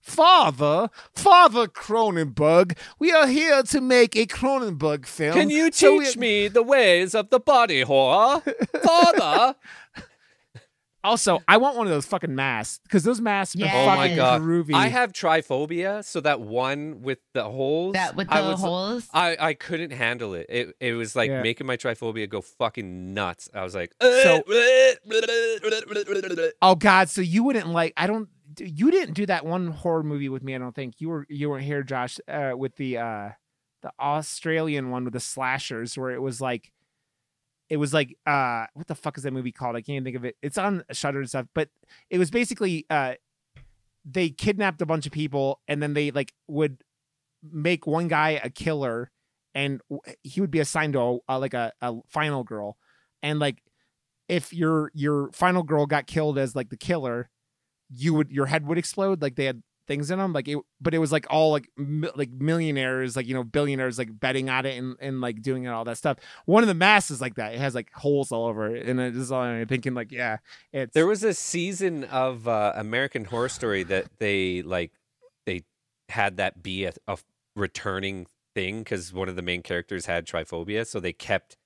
[0.01, 5.33] Father, Father Cronenberg, we are here to make a Cronenberg film.
[5.33, 8.43] Can you teach So we- me the ways of the body horror,
[8.83, 9.55] Father?
[11.05, 13.73] Also, I want one of those fucking masks because those masks Yes.
[13.73, 14.41] are Oh my fucking God.
[14.41, 14.73] groovy.
[14.73, 17.93] I have triphobia, so that one with the holes.
[17.93, 19.07] That with I the was- holes.
[19.13, 20.47] I, I couldn't handle it.
[20.49, 21.41] It it was like Yeah.
[21.41, 23.49] making my triphobia go fucking nuts.
[23.53, 24.43] I was like, So-
[26.61, 27.09] Oh God!
[27.09, 27.93] So you wouldn't like?
[27.97, 28.29] I don't.
[28.59, 30.55] You didn't do that one horror movie with me.
[30.55, 31.25] I don't think you were.
[31.29, 32.19] You weren't here, Josh.
[32.27, 33.29] Uh, with the uh,
[33.81, 36.71] the Australian one with the slashers, where it was like,
[37.69, 39.75] it was like, uh, what the fuck is that movie called?
[39.75, 40.35] I can't even think of it.
[40.41, 41.69] It's on Shudder and stuff, but
[42.09, 43.15] it was basically, uh,
[44.05, 46.83] they kidnapped a bunch of people and then they like would
[47.51, 49.11] make one guy a killer,
[49.53, 49.81] and
[50.21, 52.77] he would be assigned to a, like a, a final girl,
[53.23, 53.61] and like
[54.27, 57.29] if your your final girl got killed as like the killer,
[57.89, 59.21] you would your head would explode.
[59.21, 62.09] Like they had things in them, like it, but it was like all like mi-
[62.15, 65.69] like millionaires, like you know billionaires, like betting on it and and like doing it
[65.69, 66.17] all that stuff.
[66.45, 67.53] One of the masks is like that.
[67.53, 70.37] It has like holes all over it, and it is all I'm thinking like, yeah,
[70.73, 74.91] it's There was a season of uh, American Horror Story that they like
[75.45, 75.63] they
[76.09, 77.17] had that be a, a
[77.55, 81.57] returning thing because one of the main characters had triphobia, so they kept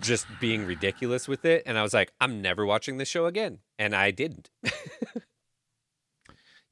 [0.00, 1.62] just being ridiculous with it.
[1.66, 4.50] And I was like, I'm never watching this show again, and I didn't.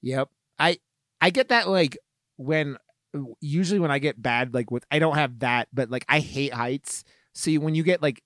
[0.03, 0.29] Yep.
[0.59, 0.79] I
[1.21, 1.99] I get that like
[2.37, 2.77] when
[3.41, 6.53] usually when I get bad like with I don't have that but like I hate
[6.53, 7.05] heights.
[7.35, 8.23] See, when you get like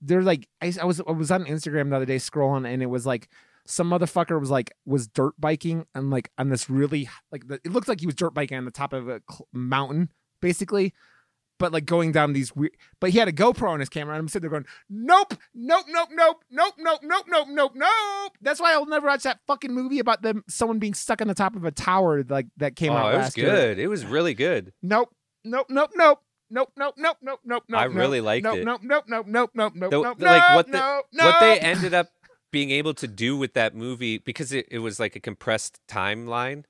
[0.00, 2.86] they're like I, I was I was on Instagram the other day scrolling and it
[2.86, 3.28] was like
[3.66, 7.72] some motherfucker was like was dirt biking and like on this really like the, it
[7.72, 10.10] looked like he was dirt biking on the top of a mountain
[10.40, 10.92] basically
[11.62, 14.22] but like going down these weird but he had a GoPro on his camera and
[14.22, 18.60] I'm sitting there going nope nope nope nope nope nope nope nope nope nope that's
[18.60, 21.54] why I'll never watch that fucking movie about them someone being stuck on the top
[21.54, 23.04] of a tower like that came out.
[23.04, 23.50] oh, out it was last year.
[23.50, 23.78] good.
[23.78, 24.72] It was really good.
[24.82, 25.14] Nope.
[25.44, 25.66] Nope.
[25.70, 25.90] Nope.
[25.94, 26.20] Nope.
[26.50, 26.72] Nope.
[26.76, 26.94] Nope.
[26.98, 27.16] Nope.
[27.22, 27.40] Nope.
[27.44, 27.64] Nope.
[27.68, 27.80] Nope.
[27.80, 28.64] I really liked nope, it.
[28.64, 28.80] Nope.
[28.82, 29.04] Nope.
[29.08, 29.26] Nope.
[29.28, 29.50] Nope.
[29.54, 29.72] Nope.
[29.76, 29.90] Nope.
[29.90, 30.20] The- Nope.
[30.20, 32.08] like, what the- nope, What they ended up
[32.50, 36.64] being able to do with that movie because it, it was like a compressed timeline.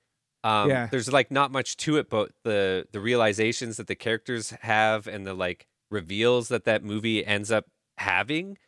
[0.45, 0.87] Um, Yeah.
[0.87, 5.27] There's like not much to it, but the the realizations that the characters have and
[5.27, 7.67] the like reveals that that movie ends up
[7.99, 8.59] having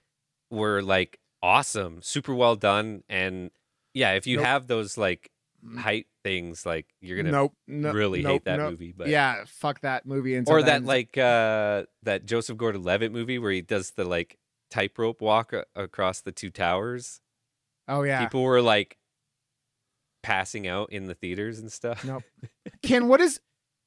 [0.51, 3.51] were like awesome, super well done, and
[3.93, 4.47] yeah, if you Nope.
[4.47, 5.31] have those like
[5.79, 7.55] height things, like you're gonna Nope.
[7.67, 8.71] no- really nope, hate that nope.
[8.73, 8.93] movie.
[8.97, 9.45] But Yeah.
[9.47, 10.37] Fuck that movie.
[10.47, 14.37] Or that like uh that Joseph Gordon-Levitt movie where he does the like
[14.71, 17.21] tightrope walk a- across the two towers.
[17.89, 18.21] Oh yeah.
[18.25, 18.99] People were like
[20.25, 22.05] passing out in the theaters and stuff.
[22.05, 22.21] No.
[22.83, 23.39] Ken, what is?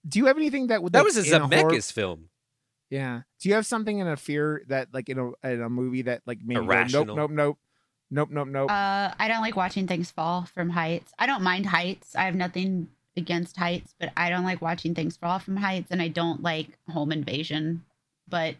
[0.07, 2.29] Do you have anything that would That like, was a in horror- Zemeckis film.
[2.89, 3.21] Yeah.
[3.41, 6.21] Do you have something in a fear that like in a in a movie that
[6.25, 7.57] like maybe go, nope nope nope
[8.11, 8.71] nope nope nope.
[8.71, 11.11] Uh, I don't like watching things fall from heights.
[11.19, 12.15] I don't mind heights.
[12.15, 16.01] I have nothing against heights, but I don't like watching things fall from heights, and
[16.01, 17.83] I don't like home invasion.
[18.29, 18.55] But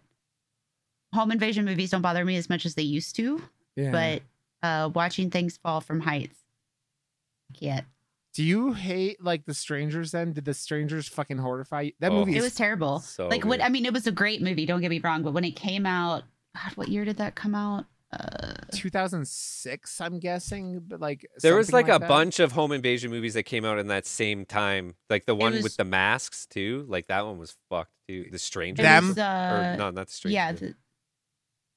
[1.14, 3.42] home invasion movies don't bother me as much as they used to.
[3.78, 3.92] yeah.
[3.92, 6.38] But uh, watching things fall from heights,
[7.54, 7.86] I can't.
[8.34, 10.12] do you hate like the strangers?
[10.12, 11.92] Then did the strangers fucking horrify you?
[12.00, 12.16] That Oh.
[12.26, 13.00] movie It was terrible.
[13.00, 13.66] So like what good.
[13.66, 14.66] I mean, it was a great movie.
[14.66, 16.24] Don't get me wrong, but when it came out,
[16.56, 17.86] God, what year did that come out?
[18.12, 20.00] Uh, 2006.
[20.02, 22.08] I'm guessing, but like There was something like, a that.
[22.08, 24.96] bunch of home invasion movies that came out in that same time.
[25.10, 26.86] Like the one was- with the masks too.
[26.88, 28.26] Like that one was fucked too.
[28.30, 28.82] The it Stranger.
[28.84, 29.10] Them?
[29.10, 30.34] was, uh, or no, not the Stranger.
[30.36, 30.76] Yeah, the,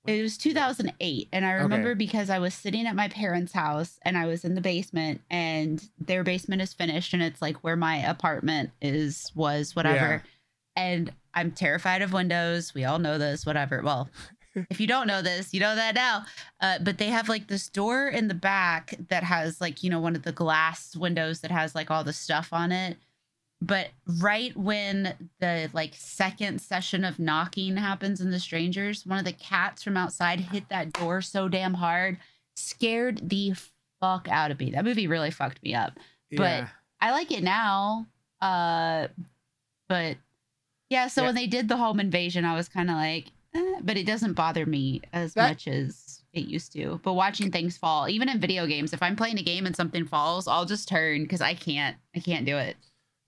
[0.07, 4.17] it was 2008, and I remember because I was sitting at my parents' house and
[4.17, 7.97] I was in the basement, and their basement is finished, and it's like where my
[7.97, 10.23] apartment is was whatever,
[10.75, 12.75] and I'm terrified of windows.
[12.75, 13.83] We all know this, whatever.
[13.83, 14.09] Well.
[14.69, 16.25] if you don't know this, you know that now.
[16.61, 20.01] Uh, but they have like this door in the back that has like, you know,
[20.01, 22.97] one of the glass windows that has like all the stuff on it
[23.63, 23.89] but
[24.21, 29.33] right when the like second session of knocking happens in the strangers one of the
[29.33, 32.17] cats from outside hit that door so damn hard
[32.57, 33.53] scared the
[34.01, 35.93] fuck out of me that movie really fucked me up
[36.31, 36.69] but Yeah.
[37.01, 38.07] i like it now
[38.41, 39.09] uh
[39.89, 40.17] but
[40.89, 41.29] yeah so Yeah.
[41.29, 44.33] when they did the home invasion i was kind of like eh, but it doesn't
[44.35, 48.41] bother me as That- much as it used to but watching things fall even in
[48.41, 51.53] video games if i'm playing a game and something falls i'll just turn because i
[51.55, 52.77] can't i can't do it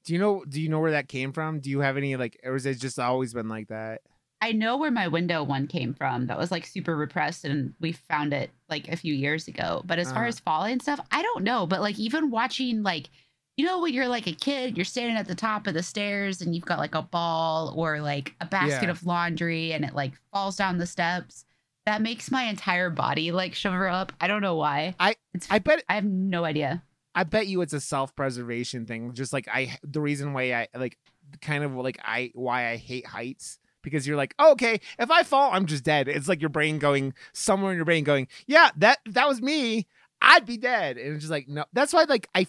[0.04, 0.44] Do you know?
[0.48, 1.60] Do you know where that came from?
[1.60, 4.00] Do you have any like, or has it just always been like that?
[4.40, 6.26] I know where my window one came from.
[6.26, 9.82] That was like super repressed, and we found it like a few years ago.
[9.84, 10.28] But as far Uh-huh.
[10.28, 11.66] as falling stuff, I don't know.
[11.66, 13.08] But like even watching like,
[13.56, 16.40] you know, when you're like a kid, you're standing at the top of the stairs
[16.40, 18.90] and you've got like a ball or like a basket Yeah.
[18.90, 21.44] of laundry, and it like falls down the steps.
[21.86, 24.12] That makes my entire body like shiver up.
[24.20, 24.96] I don't know why.
[24.98, 25.84] I- it's I bet.
[25.88, 26.82] I have no idea.
[27.14, 29.12] I bet you it's a self-preservation thing.
[29.12, 30.98] Just like I, the reason why I like,
[31.40, 35.22] kind of like I why I hate heights because you're like, oh, okay, if I
[35.24, 36.06] fall, I'm just dead.
[36.08, 39.86] It's like your brain going somewhere in your brain going, yeah, that that was me.
[40.20, 40.96] I'd be dead.
[40.98, 41.64] And it's just like no.
[41.72, 42.46] That's why like I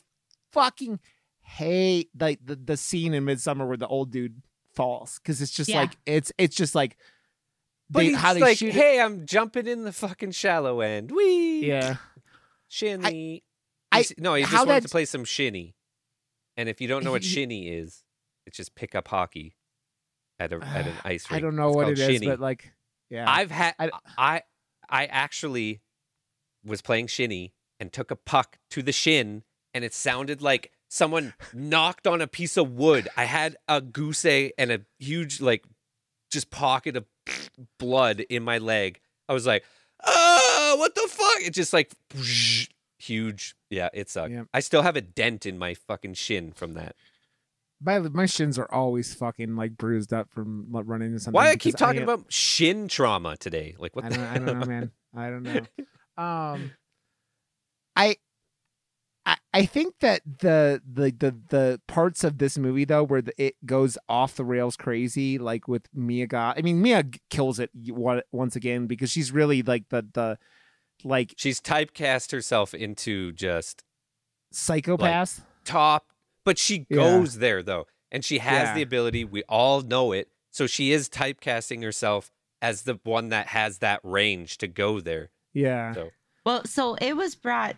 [0.51, 0.99] fucking
[1.41, 4.41] hate like the the scene in Midsommar where the old dude
[4.73, 5.81] falls because it's just Yeah.
[5.81, 6.97] like it's it's just like
[7.89, 8.73] But they, he's how they like, shoot it.
[8.75, 11.11] hey, I'm jumping in the fucking shallow end.
[11.11, 11.65] Wee.
[11.67, 11.95] Yeah.
[12.69, 13.03] Shinny.
[13.05, 13.41] I-
[13.97, 15.75] He's- no, he just wanted to play some shinny.
[16.57, 18.03] And if you don't know what shinny is,
[18.45, 19.55] it's just pick up hockey
[20.39, 21.41] at a at an ice rink.
[21.43, 22.27] I don't know It's what it is, shinny.
[22.27, 22.73] but like,
[23.09, 23.25] yeah.
[23.29, 24.41] I've had I- I,
[24.89, 25.81] I actually
[26.65, 31.33] was playing shinny and took a puck to the shin and it sounded like someone
[31.53, 33.09] knocked on a piece of wood.
[33.17, 35.65] I had a goose egg and a huge like
[36.31, 37.05] just pocket of
[37.79, 38.99] blood in my leg.
[39.29, 39.63] I was like,
[40.05, 41.91] "Oh, what the fuck?" It just like
[43.03, 43.55] huge.
[43.69, 44.31] Yeah, it sucked.
[44.31, 44.43] Yeah.
[44.53, 46.95] I still have a dent in my fucking shin from that.
[47.81, 51.35] my my shins are always fucking like bruised up from running into something.
[51.35, 53.75] Why I keep talking am- about shin trauma today?
[53.77, 54.91] Like what I the don't, I don't know, man.
[55.15, 55.61] I don't know.
[56.15, 56.69] Um,
[57.95, 58.17] I,
[59.25, 63.33] I, I think that the, the the the parts of this movie though where the,
[63.43, 66.55] it goes off the rails crazy, like with Mia Goth.
[66.57, 67.71] I mean, Mia kills it
[68.31, 70.37] once again because she's really like the the
[71.03, 73.83] like She's typecast herself into just
[74.51, 75.41] psychopath.
[75.63, 76.07] top,
[76.43, 76.95] but she Yeah.
[76.97, 78.75] goes there though, and she has Yeah.
[78.75, 79.25] the ability.
[79.25, 82.31] We all know it, so she is typecasting herself
[82.61, 85.29] as the one that has that range to go there.
[85.53, 85.93] yeah.
[85.93, 86.11] So
[86.45, 87.75] Well, so it was brought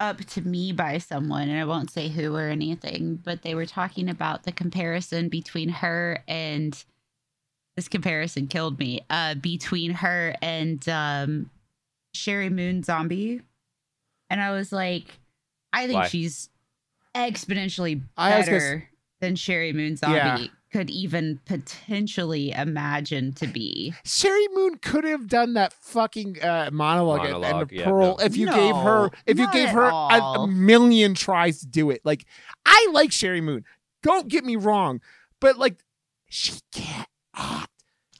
[0.00, 3.66] up to me by someone, and I won't say who or anything, but they were
[3.66, 6.84] talking about the comparison between her and
[7.76, 9.00] this comparison killed me.
[9.10, 11.50] Uh, between her and um,
[12.18, 13.40] Sheri Moon Zombie,
[14.28, 15.04] and I was like,
[15.72, 16.08] I think Why?
[16.08, 16.50] she's
[17.14, 18.88] exponentially I s- better
[19.20, 20.46] than Sheri Moon Zombie Yeah.
[20.72, 23.94] could even potentially imagine to be.
[24.04, 28.16] Sheri Moon could have done that fucking uh, monologue, and- and Monologue, the yeah, Pearl
[28.18, 28.24] no.
[28.24, 32.00] if you gave her if you gave her a, a million tries to do it.
[32.04, 32.24] Like
[32.66, 33.64] I like Sheri Moon.
[34.02, 35.00] Don't get me wrong,
[35.40, 35.78] but like
[36.28, 37.70] she can't act.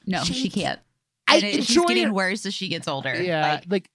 [0.06, 0.80] No, She she, can't.
[1.28, 2.12] I And it- she's getting her.
[2.12, 3.14] worse as she gets older.
[3.22, 3.90] Yeah, Like, like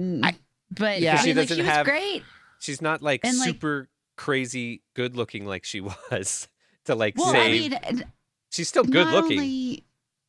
[0.00, 0.36] mm, I-
[0.70, 1.14] but Yeah.
[1.14, 2.22] yeah, She she, like, doesn't she was have- great.
[2.60, 5.80] she's not like And, like- super crazy good looking like she
[6.10, 6.48] was
[6.84, 7.72] to like say Well, save.
[7.72, 8.04] I mean,
[8.50, 9.38] she's still good looking.
[9.38, 9.84] Only,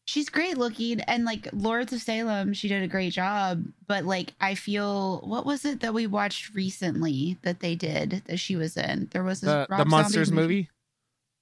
[0.05, 3.63] she's great looking and like Lords of Salem, she did a great job.
[3.87, 8.37] But like I feel what was it that we watched recently that they did that
[8.39, 9.07] she was in?
[9.11, 10.69] There was this The, Rob the Zombie monsters movie.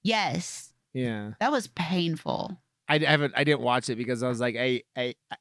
[0.03, 0.73] Yes.
[0.93, 1.31] Yeah.
[1.39, 2.59] That was painful.
[2.93, 3.33] I d- haven't.
[3.35, 5.35] I didn't watch it because I was like, I, I, I,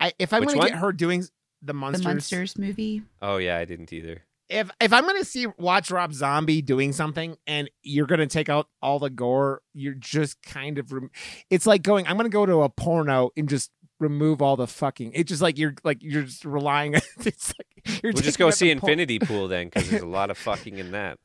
[0.00, 0.68] I if I'm Which gonna one?
[0.68, 1.24] get her doing
[1.62, 3.02] the monsters, The monsters movie.
[3.20, 4.22] Oh yeah, I didn't either.
[4.48, 8.68] if if I'm gonna see watch Rob Zombie doing something and you're gonna take out
[8.82, 10.92] all the gore, you're just kind of.
[10.92, 11.10] Rem-
[11.50, 12.06] it's like going.
[12.06, 15.12] I'm gonna go to a porno and just remove all the fucking.
[15.14, 16.94] It's just like you're like you're just relying.
[17.20, 20.02] it's like you're We'll just go out the see por- Infinity Pool then, because there's
[20.02, 21.18] a lot of fucking in that.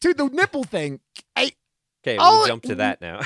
[0.00, 1.00] Dude, the nipple thing.
[1.34, 1.52] I
[2.04, 3.20] Okay, we'll jump to that now.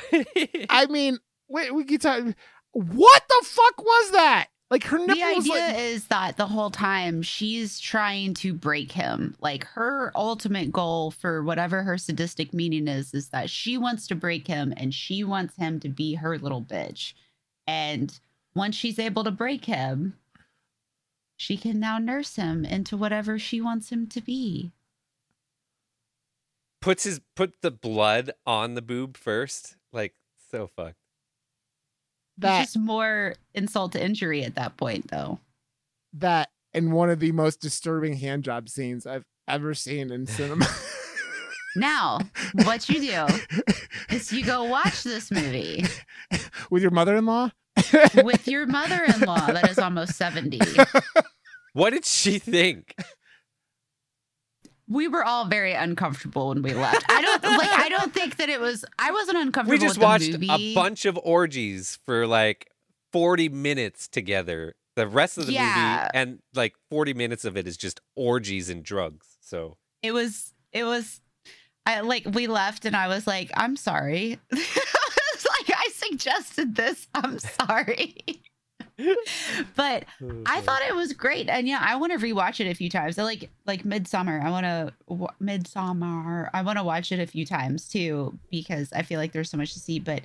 [0.69, 1.19] I mean,
[1.49, 2.25] wait, we can talk.
[2.73, 4.49] What the fuck was that?
[4.71, 5.79] Like her nipple the idea like.
[5.79, 9.37] is that the whole time she's trying to break him.
[9.41, 14.17] Like her ultimate goal for whatever her sadistic meaning is, is that she wants to
[14.17, 17.13] break him and she wants him to be her little bitch.
[17.69, 18.19] And
[18.57, 20.15] once she's able to break him,
[21.37, 24.73] she can now nurse him into whatever she wants him to be.
[26.81, 29.77] Puts his put the blood on the boob first.
[29.93, 30.15] Like
[30.51, 31.06] so fucked.
[32.39, 35.39] That It's just more insult to injury at that point, though.
[36.15, 40.67] that and one of the most disturbing hand job scenes I've ever seen in cinema.
[41.79, 42.21] Now,
[42.65, 43.27] what you do
[44.09, 45.85] is you go watch this movie
[46.71, 47.51] With your mother-in-law?
[48.25, 50.59] with your mother in law that is almost 70.
[51.75, 52.95] What did she think?
[54.89, 57.05] We were all very uncomfortable when we left.
[57.09, 60.35] I don't like I don't think that it was I wasn't uncomfortable We just watched
[60.35, 62.71] a bunch of orgies for like
[63.13, 64.75] 40 minutes together.
[64.95, 66.09] The rest of the Yeah.
[66.09, 69.27] movie and like 40 minutes of it is just orgies and drugs.
[69.41, 71.21] So It was it was
[71.85, 74.39] I like we left and I was like, I'm sorry.
[74.51, 77.07] it's like I suggested this.
[77.15, 78.15] I'm sorry.
[79.77, 80.05] but
[80.47, 83.19] I thought it was great, and yeah, I want to rewatch it a few times.
[83.19, 84.43] I like like Midsommar.
[84.43, 86.51] I want to w- Midsommar.
[86.55, 89.57] I want to watch it a few times too because I feel like there's so
[89.57, 89.99] much to see.
[89.99, 90.23] But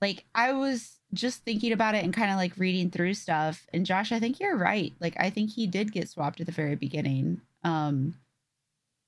[0.00, 3.66] like I was just thinking about it and kind of like reading through stuff.
[3.72, 4.92] And Josh, I think you're right.
[5.00, 7.40] Like I think he did get swapped at the very beginning.
[7.62, 8.14] Um,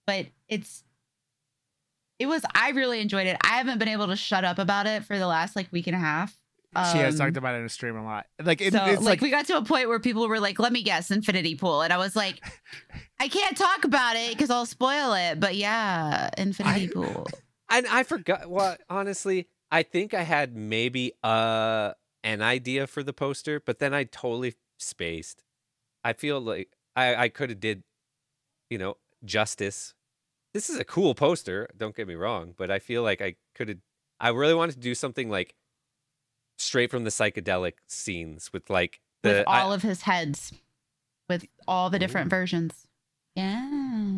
[0.07, 0.85] but it's
[2.19, 3.37] it was I really enjoyed it.
[3.45, 5.97] I haven't been able to shut up about it for the last like week and
[5.97, 6.37] a half.
[6.93, 8.27] She has Um, talked about it in a stream a lot.
[8.43, 10.59] Like it, so it's like, like, we got to a point where people were like,
[10.59, 12.41] "Let me guess, Infinity Pool," and I was like,
[13.21, 17.27] "I can't talk about it because I'll spoil it." But yeah, Infinity I- Pool.
[17.69, 18.49] And I forgot.
[18.49, 23.93] Well, honestly, I think I had maybe uh an idea for the poster, but then
[23.93, 25.43] I totally spaced.
[26.05, 27.83] I feel like I I could have did,
[28.71, 29.95] you know, justice.
[30.55, 31.69] This is a cool poster.
[31.77, 33.79] Don't get me wrong, but I feel like I could have.
[34.21, 35.55] I really wanted to do something like
[36.59, 40.53] straight from the psychedelic scenes with like the with I- all of his heads,
[41.29, 42.87] with all the different versions.
[43.35, 43.69] Yeah,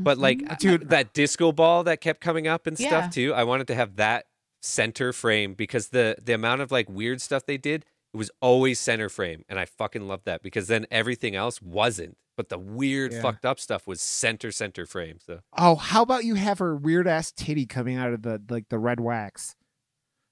[0.03, 0.91] But like uh, Dude.
[0.91, 2.89] that disco ball that kept coming up and Yeah.
[2.89, 3.35] stuff too.
[3.35, 4.27] I wanted to have that
[4.63, 7.85] center frame because the the amount of like weird stuff they did,
[8.15, 12.17] it was always center frame, and I fucking loved that because then everything else wasn't.
[12.37, 13.23] But the weird Yeah.
[13.23, 15.19] fucked up stuff was center center frame.
[15.27, 18.69] So oh, how about you have her weird ass titty coming out of the like
[18.69, 19.57] the red wax?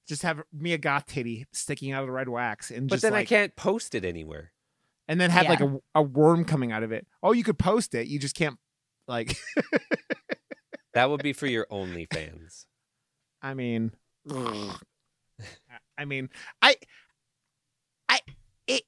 [0.07, 3.15] Just have Mia Goth titty sticking out of the red wax, and but just then
[3.15, 4.53] I can't post it anywhere.
[5.09, 7.07] and then have like a, a worm coming out of it.
[7.23, 8.59] Oh, you could post it, you just can't
[9.09, 9.37] like.
[10.95, 12.65] That would be for your OnlyFans.
[13.43, 13.93] I mean,
[15.99, 16.31] I mean,
[16.63, 16.77] I,
[18.09, 18.21] I,
[18.67, 18.83] it,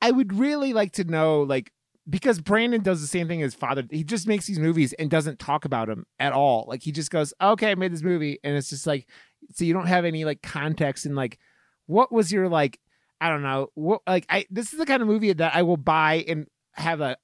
[0.00, 1.72] I would really like to know, like,
[2.08, 3.82] because Brandon does the same thing as father.
[3.90, 6.64] He just makes these movies and doesn't talk about them at all.
[6.68, 9.08] Like, he just goes, "Okay, I made this movie," and it's just like,
[9.54, 11.38] so you don't have any like context and like,
[11.86, 12.78] what was your like,
[13.20, 14.46] I don't know, what like I.
[14.50, 17.16] This is the kind of movie that I will buy and have a.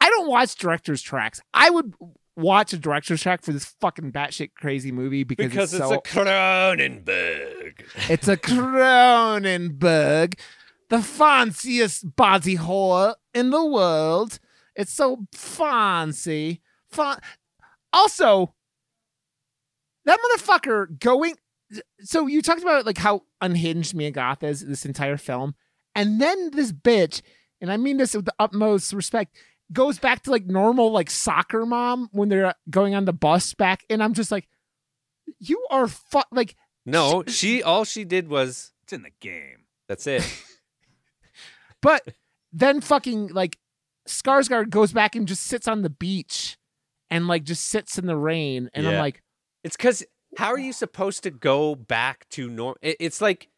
[0.00, 1.40] I don't watch director's tracks.
[1.52, 1.94] I would
[2.36, 5.96] watch a director's track for this fucking batshit crazy movie because, Because it's, it's so,
[5.96, 7.82] a Cronenberg.
[8.08, 10.38] it's a Cronenberg,
[10.88, 14.38] the fanciest body horror in the world.
[14.74, 16.62] It's so fancy.
[16.90, 17.20] Fa-
[17.92, 18.54] also,
[20.04, 21.36] that motherfucker going.
[22.00, 25.54] So you talked about like how unhinged Mia Goth is this entire film,
[25.94, 27.22] and then this bitch,
[27.60, 29.36] and I mean this with the utmost respect,
[29.72, 33.54] goes back to like normal like soccer mom when they're uh, going on the bus
[33.54, 34.48] back, and I'm just like,
[35.38, 39.64] you are fu- like No, she all she did was It's in the game.
[39.88, 40.22] that's it.
[41.80, 42.02] But
[42.52, 43.58] then fucking like
[44.08, 46.56] Skarsgård goes back and just sits on the beach
[47.10, 48.70] and like just sits in the rain.
[48.74, 49.22] And I'm like,
[49.64, 50.04] It's because
[50.38, 52.78] how are you supposed to go back to normal?
[52.82, 53.48] It's like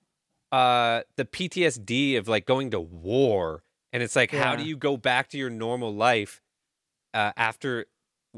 [0.53, 3.63] uh the PTSD of like going to war
[3.93, 6.41] and it's like how do you go back to your normal life
[7.13, 7.87] uh after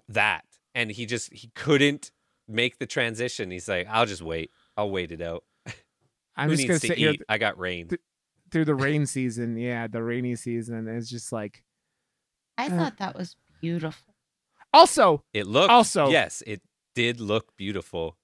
[0.09, 2.11] that and he just he couldn't
[2.49, 5.45] make the transition he's like I'll just wait I'll wait it out
[6.37, 8.01] I'm who just gonna needs to sit here eat I got rain th-
[8.53, 9.57] through the rain season.
[9.57, 10.87] Yeah, the rainy season.
[10.87, 11.65] It's just like
[12.57, 14.15] I Uh, thought that was beautiful.
[14.73, 16.63] also it looked Also- yes it
[16.95, 18.17] did look beautiful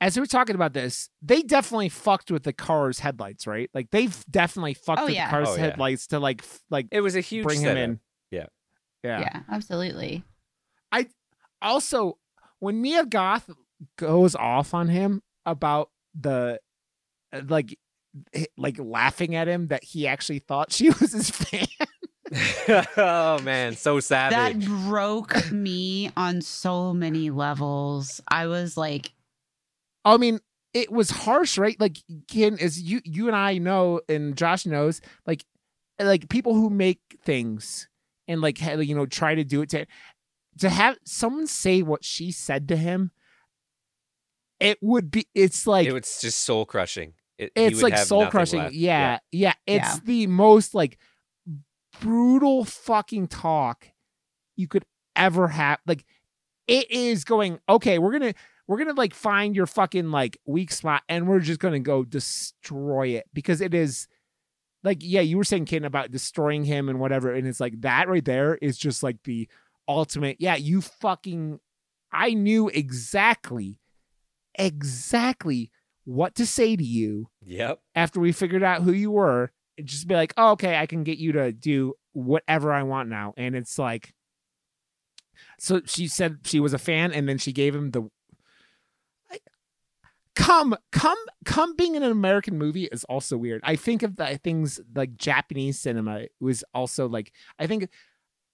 [0.00, 3.70] as we were talking about this, they definitely fucked with the car's headlights, right?
[3.72, 5.26] Like they've definitely fucked Oh, with yeah.
[5.26, 5.60] the car's Oh, yeah.
[5.60, 8.00] headlights to like f- like it was a huge bring him in.
[8.30, 8.46] Yeah.
[9.02, 9.20] Yeah.
[9.20, 10.22] Yeah, absolutely.
[10.92, 11.06] I
[11.62, 12.18] also,
[12.58, 13.48] when Mia Goth
[13.98, 16.60] goes off on him about the
[17.32, 17.78] uh, like
[18.56, 21.66] like laughing at him that he actually thought she was his fan.
[22.96, 28.20] oh man so savage That broke me on so many levels.
[28.28, 29.12] I was like,
[30.06, 30.40] I mean,
[30.72, 31.78] it was harsh, right?
[31.78, 31.98] Like,
[32.28, 35.44] Ken, as you you and I know, and Josh knows, like,
[35.98, 37.88] like people who make things
[38.28, 39.86] and like you know try to do it to
[40.60, 43.10] to have someone say what she said to him.
[44.60, 45.26] It would be.
[45.34, 48.60] It's like it was just soul crushing it, it's would like soul crushing.
[48.60, 48.74] left.
[48.74, 50.00] Yeah, yeah, It's Yeah.
[50.04, 50.98] the most like
[52.00, 53.88] brutal fucking talk
[54.56, 54.84] you could
[55.14, 55.78] ever have.
[55.86, 56.04] Like
[56.66, 58.34] it is going, okay, we're gonna
[58.66, 63.08] we're gonna like find your fucking like weak spot and we're just gonna go destroy
[63.08, 64.08] it because it is
[64.82, 68.08] like yeah, you were saying Ken about destroying him and whatever, and it's like that
[68.08, 69.48] right there is just like the
[69.88, 71.58] ultimate, yeah, you fucking
[72.12, 73.80] I knew exactly
[74.54, 75.70] exactly
[76.04, 80.06] what to say to you yep after we figured out who you were, and just
[80.06, 83.34] be like, oh, okay, I can get you to do whatever I want now.
[83.36, 84.14] And it's like,
[85.58, 88.08] so she said she was a fan, and then she gave him the.
[90.36, 91.74] Come, come, come!
[91.74, 93.60] Being in an American movie is also weird.
[93.64, 97.32] I think of the things like Japanese cinema was also like.
[97.58, 97.88] I think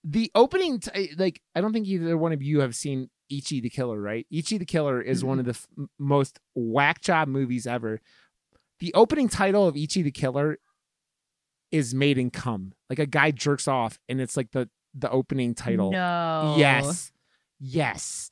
[0.03, 3.69] the opening, t- like, I don't think either one of you have seen Ichi the
[3.69, 4.25] Killer, right?
[4.31, 5.67] Ichi the Killer is one of the f-
[5.99, 8.01] most whack job movies ever
[8.79, 10.57] the opening title of Ichi the Killer
[11.71, 12.73] is made in cum.
[12.89, 15.89] Like a guy jerks off and it's like the the opening title.
[15.91, 16.55] no.
[16.57, 17.11] Yes.
[17.61, 18.29] Yes.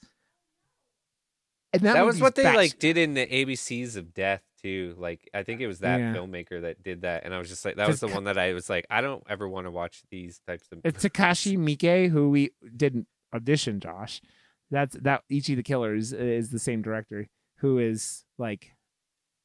[1.73, 4.93] And that, that, was what they like did in the ABCs of Death too.
[4.97, 6.13] Like I think it was that Yeah.
[6.13, 8.53] filmmaker that did that, and I was just like, that was the one that I
[8.53, 10.79] was like, I don't ever want to watch these types of.
[10.83, 14.21] It's Takashi Miike who we didn't audition, Josh.
[14.69, 18.71] That's that Ichi the Killer is is the same director who is like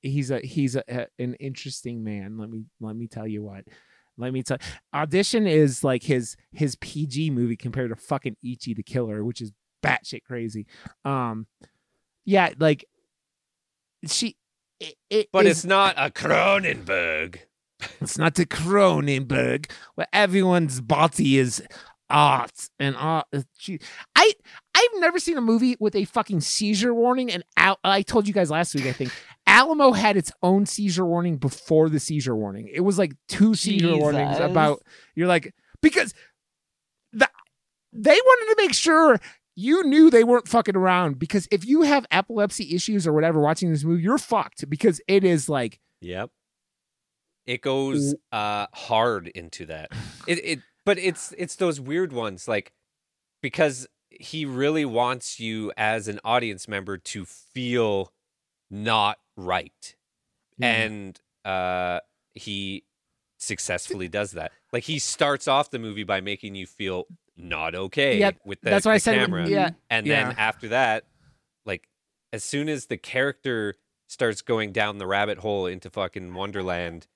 [0.02, 2.38] he's a he's a, a- an interesting man.
[2.38, 3.64] Let me let me tell you what.
[4.18, 4.58] Let me tell
[4.94, 9.52] Audition is like his his PG movie compared to fucking Ichi the Killer, which is
[9.84, 10.66] batshit crazy.
[11.04, 11.46] Um
[12.26, 12.84] yeah, like
[14.06, 14.36] she
[14.80, 17.38] it, it but is- it's not a Cronenberg.
[18.00, 21.62] it's not the Cronenberg where everyone's body is
[22.08, 23.26] art and art.
[23.34, 23.42] uh.
[24.14, 24.32] I
[24.74, 27.32] I've never seen a movie with a fucking seizure warning.
[27.32, 29.10] And Al- I told you guys last week, I think
[29.46, 32.68] Alamo had its own seizure warning before the seizure warning.
[32.72, 34.82] It was like two seizure warnings about
[35.14, 36.14] you're like because
[37.12, 37.28] the,
[37.92, 39.18] they wanted to make sure
[39.56, 43.72] you knew they weren't fucking around because if you have epilepsy issues or whatever watching
[43.72, 46.30] this movie, you're fucked because it is like Yep.
[47.46, 49.90] It goes uh hard into that.
[50.28, 52.72] It it but it's it's those weird ones like
[53.42, 58.12] because he really wants you as an audience member to feel
[58.70, 59.96] not right.
[60.58, 60.72] Yeah.
[60.72, 62.00] And uh
[62.34, 62.84] he
[63.38, 64.52] successfully does that.
[64.72, 67.04] Like he starts off the movie by making you feel
[67.36, 69.48] not okay Yeah, with the, that's why I said camera.
[69.48, 69.70] yeah.
[69.90, 70.28] And Yeah.
[70.28, 71.04] then after that,
[71.64, 71.88] like
[72.32, 73.74] as soon as the character
[74.08, 77.06] starts going down the rabbit hole into fucking Wonderland,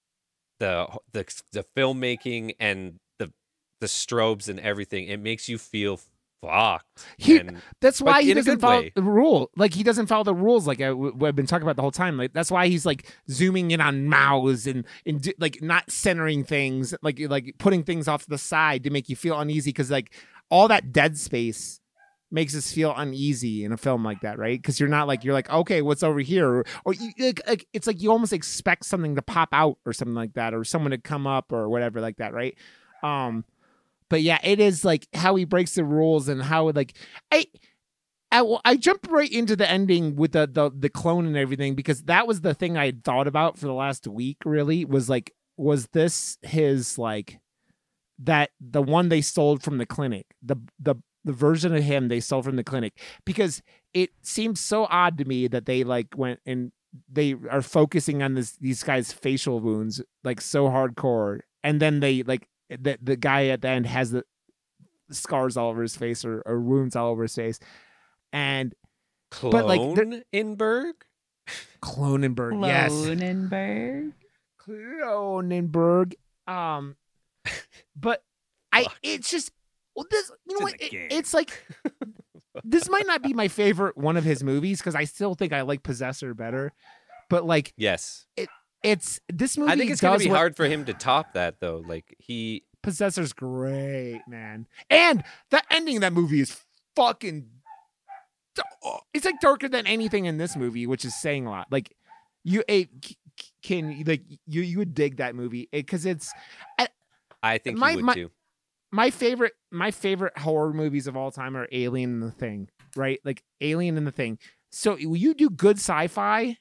[0.59, 3.33] the the the filmmaking and the
[3.81, 6.01] the strobes and everything, it makes you feel
[6.43, 7.07] fucked.
[7.19, 8.93] He- and That's why he doesn't follow way.
[8.95, 9.51] the rule.
[9.57, 10.67] Like he doesn't follow the rules.
[10.67, 12.17] Like I, have been talking about the whole time.
[12.17, 16.45] Like that's why he's like zooming in on mouths and and do, like not centering
[16.45, 19.71] things, like like putting things off to the side to make you feel uneasy.
[19.71, 20.15] Because like
[20.51, 21.81] all that dead space
[22.33, 24.61] makes us feel uneasy in a film like that, right?
[24.61, 27.67] Because you're not like you're like okay, what's over here, or, or you, like, like
[27.73, 30.93] it's like you almost expect something to pop out or something like that, or someone
[30.93, 32.57] to come up or whatever like that, right?
[33.03, 33.45] Um,
[34.11, 36.95] but yeah, it is like how he breaks the rules and how like
[37.33, 37.47] I.
[38.33, 42.05] I, I jumped right into the ending with the, the the clone and everything because
[42.05, 44.37] that was the thing I had thought about for the last week.
[44.45, 47.41] Really, was like, was this his like
[48.21, 50.95] that the one they stole from the clinic, the the
[51.25, 53.01] the version of him they stole from the clinic?
[53.25, 56.71] Because it seems so odd to me that they like went and
[57.11, 62.23] they are focusing on this these guys' facial wounds like so hardcore, and then they
[62.23, 64.25] like the the guy at the end has the
[65.11, 67.59] scars all over his face or, or wounds all over his face,
[68.33, 68.75] and
[69.43, 70.93] But, like, the- Clonenberg?
[71.83, 74.13] Cronenberg, yes, Cronenberg.
[74.61, 76.15] Cronenberg.
[76.47, 76.97] Um,
[77.97, 78.23] but
[78.73, 79.51] I it's just
[79.97, 81.65] well, this you know It's what it- it's like
[82.65, 85.63] this might not be my favorite one of his movies because I still think I
[85.63, 86.73] like Possessor better,
[87.29, 88.27] but like Yes.
[88.83, 89.71] It's this movie.
[89.73, 91.83] I think it's gonna be what- hard for him to top that though.
[91.87, 96.59] Like he Possessor's great, man, and the ending of that movie is
[96.97, 97.47] fucking.
[98.83, 101.67] Oh, it's like darker than anything in this movie, which is saying a lot.
[101.71, 101.95] Like
[102.43, 102.89] you, it,
[103.63, 106.33] can like you you would dig that movie eh, because it's
[106.79, 106.87] eh,
[107.43, 108.31] I think My- he would my- too.
[108.91, 113.21] my favorite my favorite horror movies of all time are Alien and The Thing, right?
[113.25, 114.39] Like Alien and The Thing.
[114.73, 116.57] So you do good sci-fi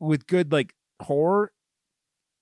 [0.00, 1.52] with good like horror,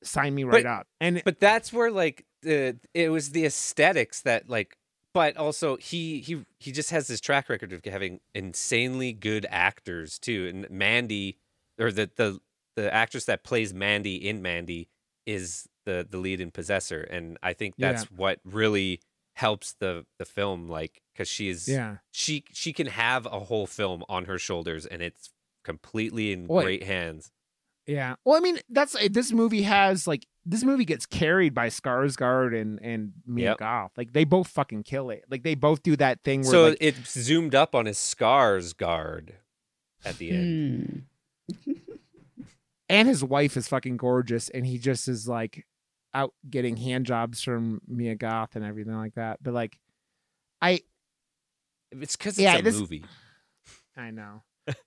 [0.03, 0.87] sign me right But- up.
[1.01, 4.77] And But that's where like the it was the aesthetics that like
[5.13, 10.19] but also he he he just has this track record of having insanely good actors
[10.19, 10.47] too.
[10.49, 11.39] And Mandy
[11.79, 12.41] or the the
[12.77, 14.89] the actress that plays Mandy in Mandy
[15.27, 17.93] is the the lead in Possessor and I think Yeah.
[17.93, 19.01] that's what really
[19.37, 23.67] helps the the film like cuz she is yeah, she she can have a whole
[23.67, 25.31] film on her shoulders and it's
[25.65, 26.63] completely in Boy.
[26.63, 27.31] great hands.
[27.87, 28.15] Yeah.
[28.25, 32.79] Well, I mean, that's this movie has like this movie gets carried by Skarsgård and
[32.83, 33.59] and Mia Yep.
[33.59, 33.93] Goth.
[33.97, 35.25] Like they both fucking kill it.
[35.31, 39.31] Like they both do that thing where So like, it zoomed up on his Skarsgård
[40.05, 41.03] at the end.
[41.65, 41.73] Hmm.
[42.89, 45.67] and his wife is fucking gorgeous, and he just is like
[46.15, 49.43] out getting hand jobs from Mia Goth and everything like that.
[49.43, 49.79] But like,
[50.63, 50.81] I
[51.93, 53.05] It's because it's Yeah, a this- movie.
[53.97, 54.43] I know.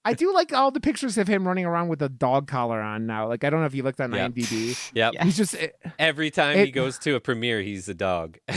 [0.06, 3.06] I do like all the pictures of him running around with a dog collar on
[3.06, 3.28] now.
[3.28, 4.28] Like I don't know if you looked on Yeah.
[4.28, 4.92] IMDb.
[4.94, 5.14] Yep.
[5.14, 5.24] Yeah.
[5.24, 5.70] He's just eh,
[6.00, 8.38] Every time he goes to a premiere, he's a dog.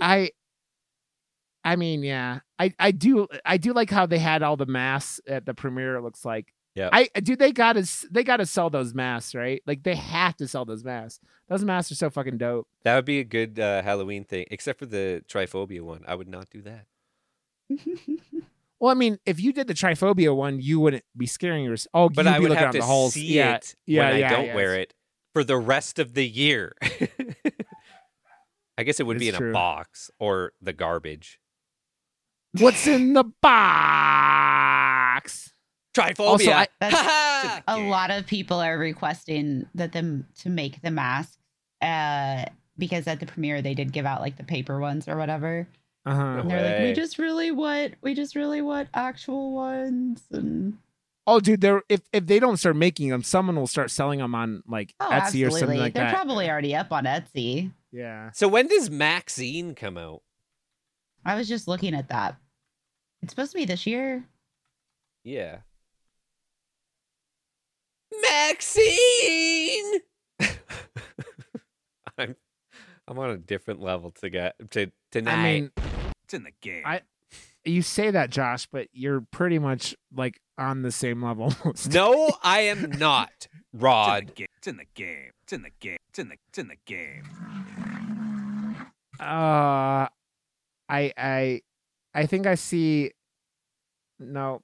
[0.00, 0.30] I
[1.62, 2.40] I mean, yeah.
[2.58, 5.96] I I do I do like how they had all the masks at the premiere
[5.96, 6.52] it looks like.
[6.74, 6.88] Yeah.
[6.92, 9.60] I do they got to they got to sell those masks, right?
[9.66, 11.20] Like they have to sell those masks.
[11.48, 12.68] Those masks are so fucking dope.
[12.84, 16.04] that would be a good uh, Halloween thing, except for the triphobia one.
[16.06, 16.86] I would not do that.
[18.80, 21.90] Well, I mean, if you did the triphobia one, you wouldn't be scaring yourself.
[21.92, 23.14] Oh, But you'd I be would looking have to the halls.
[23.14, 24.94] see yeah, it yeah, when yeah, I don't yeah, wear it
[25.34, 26.74] for the rest of the year.
[28.78, 31.38] I guess it would be in It's a box or the garbage.
[32.58, 35.52] What's in the box?
[35.94, 36.20] Triphobia.
[36.20, 36.68] Also, I-
[37.68, 41.38] a lot of people are requesting that them to make the mask
[41.82, 42.44] uh
[42.78, 45.66] because at the premiere they did give out like the paper ones or whatever
[46.06, 46.34] Uh huh.
[46.34, 50.78] No and they're like we just really want we just really want actual ones and
[51.26, 54.34] Oh, dude, they're if if they don't start making them, someone will start selling them
[54.34, 56.14] on like oh Etsy or something like they're that.
[56.14, 58.30] probably already up on etsy yeah.
[58.32, 60.22] so when does Maxine come out?
[61.24, 62.36] i was just looking at that
[63.22, 64.24] it's supposed to be this year
[65.22, 65.58] Yeah.
[68.22, 70.00] Maxine.
[72.18, 72.36] I'm
[73.06, 75.32] I'm on a different level to get to tonight.
[75.34, 75.70] I mean,
[76.30, 76.84] It's in the game.
[76.86, 77.00] I-
[77.64, 81.52] you say that, Josh, but you're pretty much like on the same level.
[81.90, 84.32] no, I am not, It's in Rod.
[84.36, 85.30] It's in the game.
[85.42, 85.96] It's in the game.
[86.08, 87.24] It's in the it's in the game.
[89.18, 90.06] Uh,
[90.88, 91.60] I I
[92.14, 93.10] I think I see.
[94.20, 94.62] No,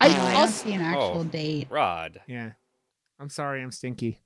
[0.00, 1.24] I, Oh, I I'll don't s- see an actual Oh.
[1.24, 2.20] date Rod.
[2.26, 2.52] yeah.
[3.20, 4.20] I'm sorry, I'm stinky.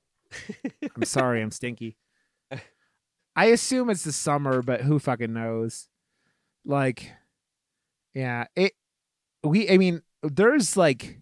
[0.96, 1.98] I'm sorry, I'm stinky.
[3.36, 5.88] I assume it's the summer, but who fucking knows?
[6.66, 7.12] Like,
[8.12, 8.72] yeah, it.
[9.42, 11.20] We, I mean, there's like,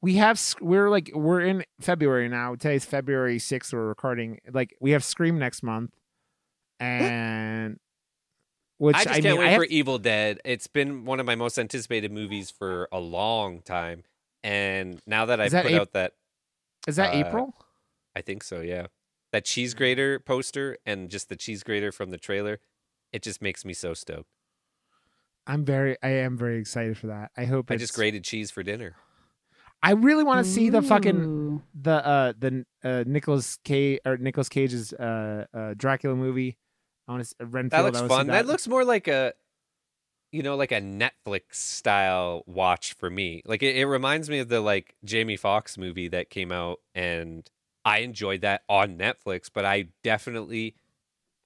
[0.00, 2.54] we have, we're like, we're in February now.
[2.54, 3.72] Today's February 6th.
[3.72, 4.40] We're recording.
[4.50, 5.90] Like, we have Scream next month.
[6.80, 7.78] And,
[8.78, 10.40] which I I, just mean, can't wait I have, for Evil Dead.
[10.44, 14.02] It's been one of my most anticipated movies for a long time,
[14.42, 16.12] and now that I put Ap- out that,
[16.86, 17.54] is that uh, April?
[18.16, 18.88] I think so, yeah,
[19.32, 22.58] that cheese grater poster and just the cheese grater from the trailer,
[23.14, 24.28] it just makes me so stoked.
[25.46, 27.30] I'm very, I am very excited for that.
[27.36, 28.96] I hope I it's, just grated cheese for dinner.
[29.82, 34.48] I really want to see the fucking the uh the uh Nicolas Cage or Nicolas
[34.48, 36.56] Cage's uh, uh Dracula movie.
[37.06, 37.70] I want to Renfield.
[37.70, 38.26] That looks I wanna fun.
[38.28, 38.46] That.
[38.46, 39.34] looks more like a,
[40.32, 43.42] you know, like a Netflix style watch for me.
[43.44, 47.48] Like it, it reminds me of the like Jamie Foxx movie that came out, and
[47.84, 49.50] I enjoyed that on Netflix.
[49.52, 50.76] But I definitely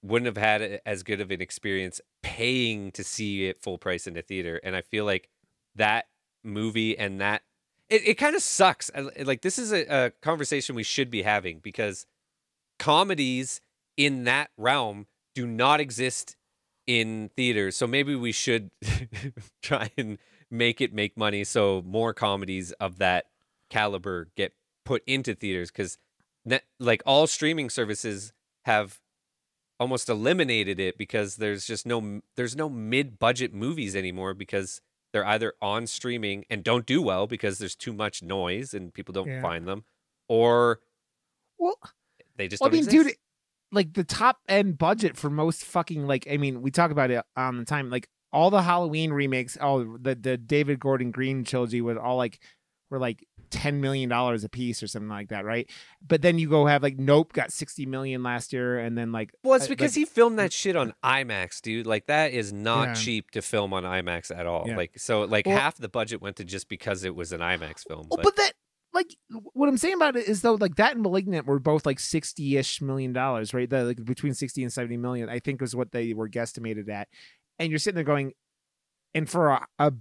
[0.01, 4.13] wouldn't have had as good of an experience paying to see it full price in
[4.13, 4.59] the theater.
[4.63, 5.29] And I feel like
[5.75, 6.05] that
[6.43, 7.41] movie and that
[7.89, 8.89] it, it kind of sucks.
[9.19, 12.05] Like this is a, a conversation we should be having because
[12.77, 13.61] comedies
[13.97, 16.35] in that realm do not exist
[16.87, 17.75] in theaters.
[17.75, 18.71] So maybe we should
[19.61, 20.17] try and
[20.49, 23.25] make it make money so more comedies of that
[23.69, 25.99] caliber get put into theaters because
[26.79, 28.33] like all streaming services
[28.65, 28.99] have
[29.79, 34.81] almost eliminated it because there's just no there's no mid-budget movies anymore because
[35.13, 39.13] they're either on streaming and don't do well because there's too much noise and people
[39.13, 39.41] don't Yeah.
[39.41, 39.83] find them
[40.27, 40.81] or
[41.57, 41.77] Well,
[42.37, 43.07] they just Well, I don't mean, exist.
[43.07, 43.15] dude,
[43.71, 47.23] like the top end budget for most fucking like I mean, we talk about it
[47.35, 51.81] on the time like all the Halloween remakes, oh the the David Gordon Green trilogy
[51.81, 52.39] was all like
[52.89, 55.69] were like ten million dollars a piece or something like that, right?
[56.05, 59.31] But then you go have like Nope got sixty million last year, and then like
[59.43, 61.87] Well, it's uh, because like- he filmed that shit on IMAX, dude.
[61.87, 62.93] Like that is not Yeah.
[62.93, 64.65] cheap to film on IMAX at all.
[64.67, 64.77] Yeah.
[64.77, 67.87] Like so, like Well- half the budget went to just because it was an IMAX
[67.87, 68.07] film.
[68.11, 68.53] Oh, But, but that
[68.91, 69.15] like
[69.53, 72.57] what I'm saying about it is though like that and Malignant were both like sixty
[72.57, 73.69] ish million dollars, right?
[73.69, 77.07] The, like between sixty and seventy million, I think was what they were guesstimated at.
[77.59, 78.33] And you're sitting there going,
[79.13, 79.93] and for a, a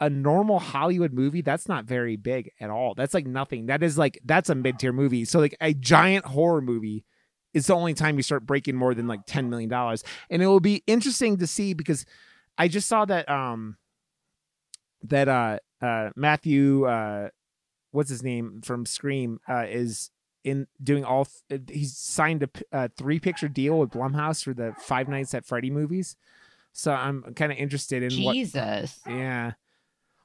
[0.00, 2.94] a normal Hollywood movie, that's not very big at all.
[2.94, 3.66] That's like nothing.
[3.66, 5.24] That is like that's a mid tier movie.
[5.24, 7.04] So like a giant horror movie
[7.54, 10.04] is the only time you start breaking more than like ten million dollars.
[10.30, 12.06] And it will be interesting to see because
[12.56, 13.76] I just saw that um
[15.02, 17.28] that uh uh Matthew uh
[17.90, 20.10] what's his name from Scream uh is
[20.44, 24.54] in doing all th- he's signed a p- a three picture deal with Blumhouse for
[24.54, 26.16] the Five Nights at Freddy movies.
[26.72, 29.00] So I'm kind of interested in what Jesus.
[29.08, 29.52] yeah.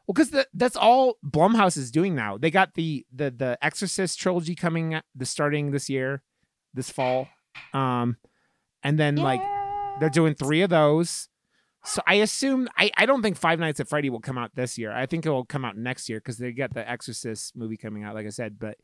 [0.07, 2.37] Well, because that's all Blumhouse is doing now.
[2.37, 6.23] They got the the the Exorcist trilogy coming the starting this year,
[6.73, 7.29] this fall,
[7.73, 8.17] um,
[8.83, 9.41] and then like
[9.99, 11.29] they're doing three of those.
[11.85, 14.77] So I assume I, I don't think Five Nights at Freddy will come out this
[14.77, 14.91] year.
[14.91, 18.03] I think it will come out next year because they got the Exorcist movie coming
[18.03, 18.57] out, like I said.
[18.57, 18.77] But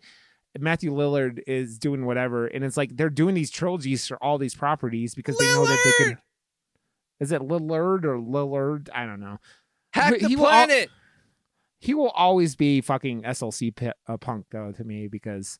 [0.57, 4.55] Matthew Lillard is doing whatever, and it's like they're doing these trilogies for all these
[4.55, 6.17] properties because they know that they can.
[7.19, 8.89] Is it Lillard or Lillard?
[8.93, 9.39] I don't know.
[9.93, 10.89] hack he the will al- planet.
[11.79, 15.59] He will always be fucking SLC uh, punk though to me because,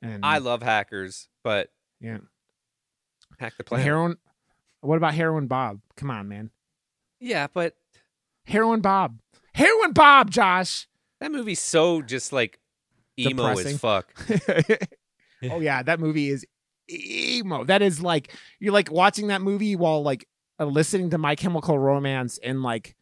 [0.00, 1.70] and I love hackers, but
[2.00, 2.18] yeah,
[3.38, 3.84] hack the planet.
[3.84, 4.16] heroin.
[4.80, 5.80] What about heroin Bob?
[5.96, 6.50] Come on, man,
[7.18, 7.74] yeah, but
[8.46, 9.18] heroin Bob,
[9.54, 10.86] heroin Bob, Josh.
[11.20, 12.60] that movie's so just like
[13.18, 13.74] emo Depressing.
[13.74, 14.14] as fuck.
[15.50, 16.46] oh yeah, that movie is
[16.88, 17.64] emo.
[17.64, 20.28] That is like you're like watching that movie while like
[20.60, 22.94] listening to My Chemical Romance and like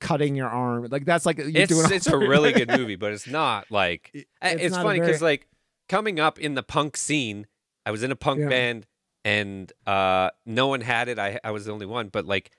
[0.00, 0.86] cutting your arm.
[0.90, 1.92] Like that's like you're It's doing.
[1.92, 5.08] it's a really good movie, but it's not like It- it's it's, not funny very-
[5.10, 5.48] because like
[5.88, 7.46] coming up in the punk scene,
[7.86, 8.48] I was in a punk Yeah.
[8.48, 8.86] band
[9.24, 11.18] and uh no one had it.
[11.18, 12.50] I I was the only one, but like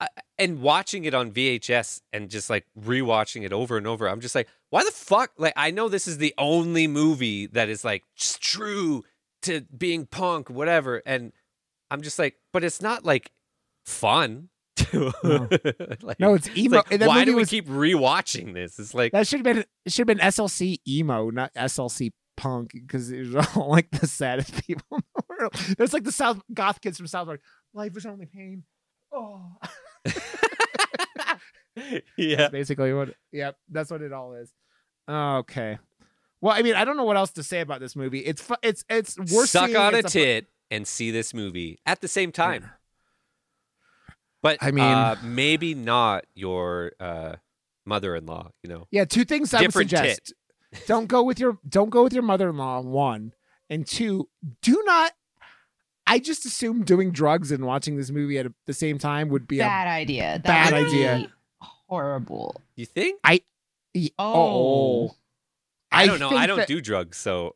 [0.00, 0.06] I,
[0.38, 4.34] and watching it on VHS and just like rewatching it over and over, I'm just
[4.34, 5.32] like, why the fuck?
[5.38, 9.04] Like I know this is the only movie that is like true
[9.42, 11.32] to being punk, whatever, and
[11.90, 13.30] I'm just like, but it's not like
[13.86, 14.48] fun.
[14.90, 15.48] To- oh.
[15.48, 15.48] No.
[16.02, 16.76] like, no, it's it's emo.
[16.76, 18.78] like, and why do we was- keep rewatching this?
[18.78, 22.70] It's like That should have been it should have been SLC emo, not SLC punk,
[22.72, 25.54] because it was all like the saddest people in the world.
[25.76, 27.40] There's like the South goth kids from South Park.
[27.74, 28.64] Life is only pain.
[29.12, 29.56] Oh,
[32.16, 32.36] yeah.
[32.36, 33.10] that's basically what.
[33.32, 34.52] Yep, that's what it all is.
[35.08, 35.78] Okay.
[36.40, 38.20] Well, I mean, I don't know what else to say about this movie.
[38.20, 41.80] It's fu- it's it's worth Suck on a it's fu- tit and see this movie
[41.86, 42.70] at the same time.
[44.42, 47.36] But I mean- uh, maybe not your uh,
[47.86, 48.50] mother-in-law.
[48.62, 50.32] You know, Yeah, two things I would Different suggest.
[50.86, 52.80] don't go with your don't go with your mother-in-law.
[52.82, 53.32] One
[53.70, 54.28] and two,
[54.62, 55.12] do not.
[56.06, 59.46] I just assume doing drugs and watching this movie at a, the same time would
[59.46, 60.40] be a Bad idea.
[60.42, 61.16] That bad would idea.
[61.18, 61.28] be
[61.88, 62.60] Horrible.
[62.76, 63.20] you think?
[63.94, 65.14] E- Oh.
[65.90, 66.28] I, don't know.
[66.28, 67.54] think I don't that- do drugs, so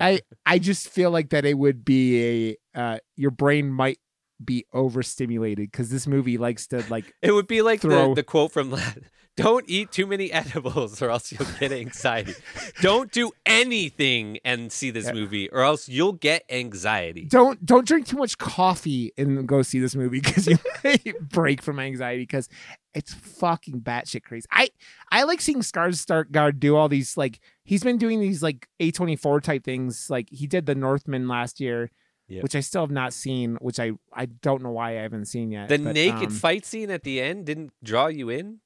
[0.00, 3.98] I I just feel like that it would be a uh, your brain might
[4.46, 8.22] be overstimulated because this movie likes to like it would be like Throw- the, the
[8.22, 8.76] quote from
[9.34, 12.34] Don't eat too many edibles or else you'll get anxiety.
[12.82, 15.12] don't do anything and see this Yeah.
[15.14, 17.28] movie or else you'll get anxiety.
[17.30, 20.58] don't don't drink too much coffee and go see this movie because you
[21.20, 22.46] break from anxiety because
[22.92, 24.46] it's fucking batshit crazy.
[24.52, 24.68] I
[25.10, 29.16] I like seeing Skarsgård do all these like he's been doing these like A twenty
[29.16, 30.08] four type things.
[30.10, 31.90] Like he did the Northman last year,
[32.32, 32.40] Yeah.
[32.42, 33.56] which I still have not seen.
[33.60, 35.68] Which I I don't know why I haven't seen yet.
[35.68, 38.60] The but, naked um, fight scene at the end didn't draw you in?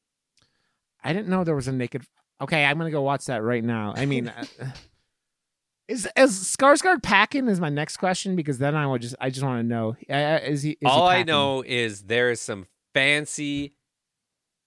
[1.03, 2.05] I didn't know there was a naked.
[2.41, 3.93] Okay, I'm gonna go watch that right now.
[3.97, 4.45] I mean, uh,
[5.89, 7.49] is is Skarsgård packing?
[7.49, 9.97] Is my next question because then I would just I just want to know.
[10.09, 10.71] Uh, is he?
[10.71, 13.75] Is he All I know is there is some fancy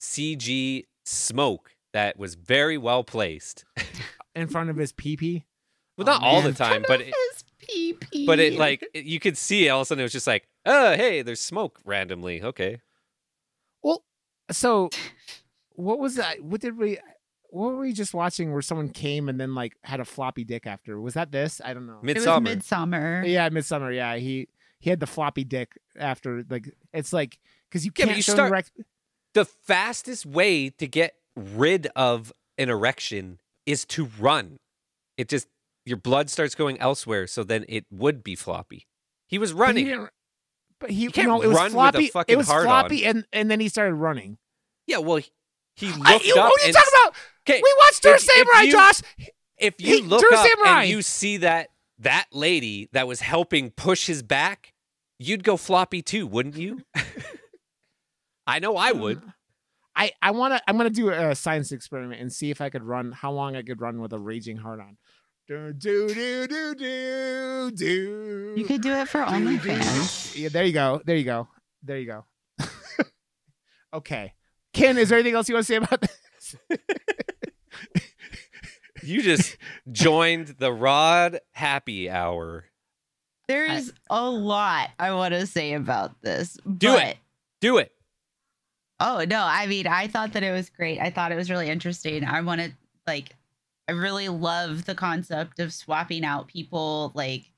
[0.02, 3.66] CG smoke that was very well placed.
[4.36, 5.46] in front of his pee pee.
[5.98, 7.14] Well, Oh, not all the time, but it,
[7.70, 8.26] His pee-pee.
[8.26, 10.96] but it like you could see all of a sudden it was just like, oh
[10.96, 12.42] hey, there's smoke randomly.
[12.44, 12.82] Okay,
[13.84, 14.04] Well,
[14.52, 14.90] so
[15.74, 16.44] what was that?
[16.44, 16.98] What did we?
[17.52, 18.52] What were we just watching?
[18.52, 21.00] Where someone came and then like had a floppy dick after?
[21.02, 21.62] Was that this?
[21.64, 22.00] I don't know.
[22.04, 22.58] it was Midsommar.
[22.58, 23.28] Midsommar.
[23.32, 23.96] yeah, Midsommar.
[23.96, 24.48] Yeah, he
[24.80, 26.44] he had the floppy dick after.
[26.50, 27.40] Like it's like
[27.70, 28.72] because you can't you show start- erect-
[29.34, 34.58] the fastest way to get rid of an erection is to run.
[35.18, 35.48] It just
[35.90, 38.88] your blood starts going elsewhere, so then it would be floppy.
[39.28, 40.08] He was but he running.
[40.80, 42.08] But he, can't no, it was run with a floppy.
[42.08, 44.38] fucking it was hard floppy, and and then he started running.
[44.88, 45.30] Yeah, well, he,
[45.76, 46.50] he looked I, you, up.
[46.50, 47.16] what are you talking about?
[47.50, 49.02] Okay, We watched if Samurai, you- Josh.
[49.58, 50.82] if He- you look Drew up Samurai.
[50.84, 54.74] and you see that that lady that was helping push his back,
[55.18, 56.82] you'd go floppy too, wouldn't you?
[58.48, 59.22] I know I would.
[59.96, 60.62] I I want to.
[60.68, 63.12] I'm gonna do a science experiment and see if I could run.
[63.12, 64.98] How long I could run with a raging heart on.
[65.50, 68.54] Do do do do do do.
[68.56, 69.58] You could do it for do, do.
[69.58, 70.38] OnlyFans.
[70.38, 71.02] Yeah, there you go.
[71.04, 71.48] There you go.
[71.82, 72.26] There you go.
[73.96, 74.36] okay,
[74.74, 75.00] Ken.
[75.00, 76.56] Is there anything else you want to say about this?
[79.02, 79.58] You just
[79.92, 82.66] joined the Rod Happy Hour.
[83.48, 86.58] There's a lot I want to say about this.
[86.78, 87.18] Do but, it.
[87.60, 87.92] Do it.
[89.00, 91.00] Oh no, I mean, I thought that it was great.
[91.00, 92.24] I thought it was really interesting.
[92.24, 92.72] I want to
[93.08, 93.36] like,
[93.90, 97.12] I really love the concept of swapping out people.
[97.16, 97.50] Like,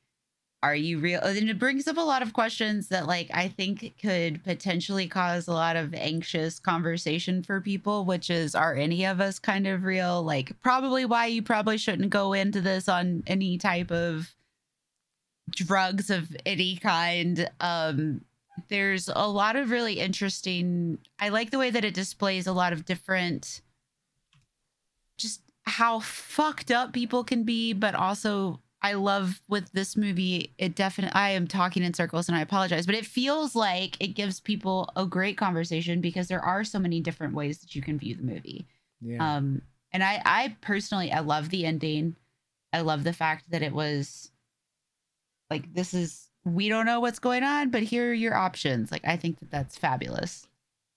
[0.64, 1.20] are you real?
[1.20, 5.50] And it brings up a lot of questions that, like, I think could potentially cause
[5.50, 8.06] a lot of anxious conversation for people.
[8.06, 10.24] Which is, are any of us kind of real?
[10.24, 14.34] Like, probably why you probably shouldn't go into this on any type of
[15.50, 17.50] drugs of any kind.
[17.60, 18.22] Um,
[18.70, 22.74] there's a lot of really interesting i like the way that it displays a lot
[22.74, 23.62] of different
[25.72, 31.16] how fucked up people can be but also i love with this movie it definitely
[31.16, 34.90] i am talking in circles and i apologize but it feels like it gives people
[34.98, 38.24] a great conversation because there are so many different ways that you can view the
[38.24, 38.68] movie.
[39.00, 39.38] Yeah.
[39.38, 39.62] um
[39.94, 42.16] and i i personally i love the ending.
[42.74, 44.32] I love the fact that it was
[45.50, 48.92] like this is we don't know what's going on but here are your options.
[48.92, 50.48] Like i think that that's fabulous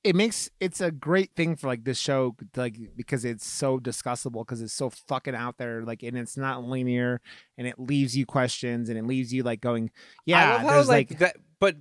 [0.05, 4.43] it makes it's a great thing for like this show like because it's so discussable
[4.47, 7.20] because it's so fucking out there like and it's not linear
[7.59, 9.90] and it leaves you questions and it leaves you like going
[10.26, 11.76] yeah how, there's like, like, that, but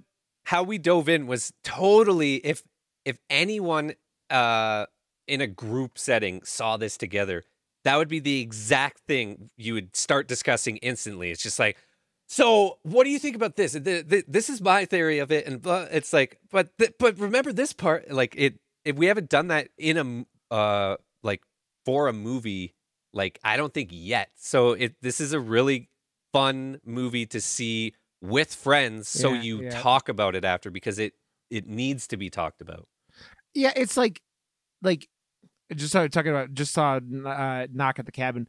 [0.45, 2.63] how we dove in was totally if
[3.05, 3.93] if anyone
[4.29, 4.85] uh
[5.27, 7.43] in a group setting saw this together,
[7.83, 11.31] that would be the exact thing you would start discussing instantly.
[11.31, 11.77] It's just like,
[12.34, 13.73] so what do you think about this?
[13.73, 15.88] Th- th- This is my theory of it, and blah.
[15.91, 18.60] it's like, but but remember this part, like it.
[18.85, 19.97] If we haven't done that in
[20.51, 21.41] a uh like
[21.85, 22.73] for a movie,
[23.14, 24.30] like I don't think yet.
[24.35, 25.89] So it this is a really
[26.34, 29.81] fun movie to see with friends, so Yeah, you yeah.
[29.81, 31.14] talk about it after because it
[31.51, 32.88] it needs to be talked about.
[33.53, 34.22] yeah it's like
[34.81, 35.07] like
[35.72, 38.47] I just started talking about just saw uh knock at the cabin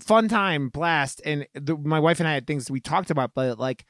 [0.00, 3.58] fun time blast and the, my wife and i had things we talked about but
[3.58, 3.84] like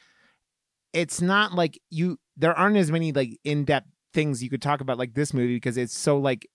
[0.93, 4.99] it's not like you there aren't as many like in-depth things you could talk about
[4.99, 6.49] like this movie because it's so like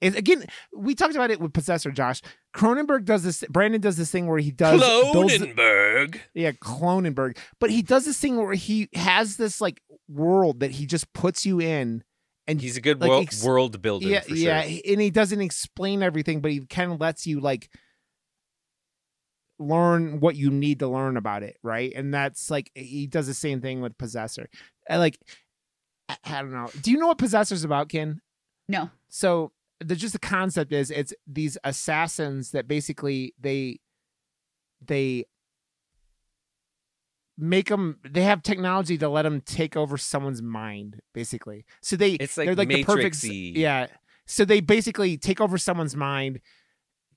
[0.00, 0.44] it, again
[0.76, 2.20] we talked about it with possessor josh
[2.54, 6.20] cronenberg does this brandon does this thing where he does builds- Cronenberg.
[6.34, 7.38] yeah, Cronenberg.
[7.60, 11.46] But he does this thing where he has this like world that he just puts
[11.46, 12.02] you in,
[12.46, 14.06] and He's a good Like, world, ex- world builder.
[14.06, 17.70] yeah, for yeah, and he doesn't explain everything, but he kind of lets you like
[19.66, 21.92] learn what you need to learn about it, right?
[21.94, 24.48] And that's like he does the same thing with Possessor.
[24.88, 25.18] I like,
[26.08, 26.68] I, I don't know.
[26.82, 28.20] Do you know what Possessor's about, Ken?
[28.66, 33.78] no so the just the concept is it's these assassins that basically they
[34.86, 35.26] they
[37.36, 42.12] make them they have technology to let them take over someone's mind basically so they
[42.12, 43.60] It's like they're like the perfect s- Matrix-y.
[43.60, 43.86] yeah
[44.24, 46.40] so they basically take over someone's mind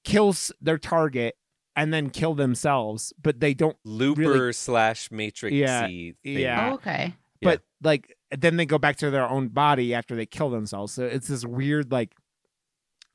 [0.03, 1.35] kills their target
[1.77, 5.53] and then kill themselves but they don't Looper slash Matrix.
[5.53, 6.15] Yeah, thing.
[6.23, 6.69] yeah.
[6.71, 7.49] oh, okay Yeah.
[7.51, 11.05] but like then they go back to their own body after they kill themselves so
[11.05, 12.11] it's this weird like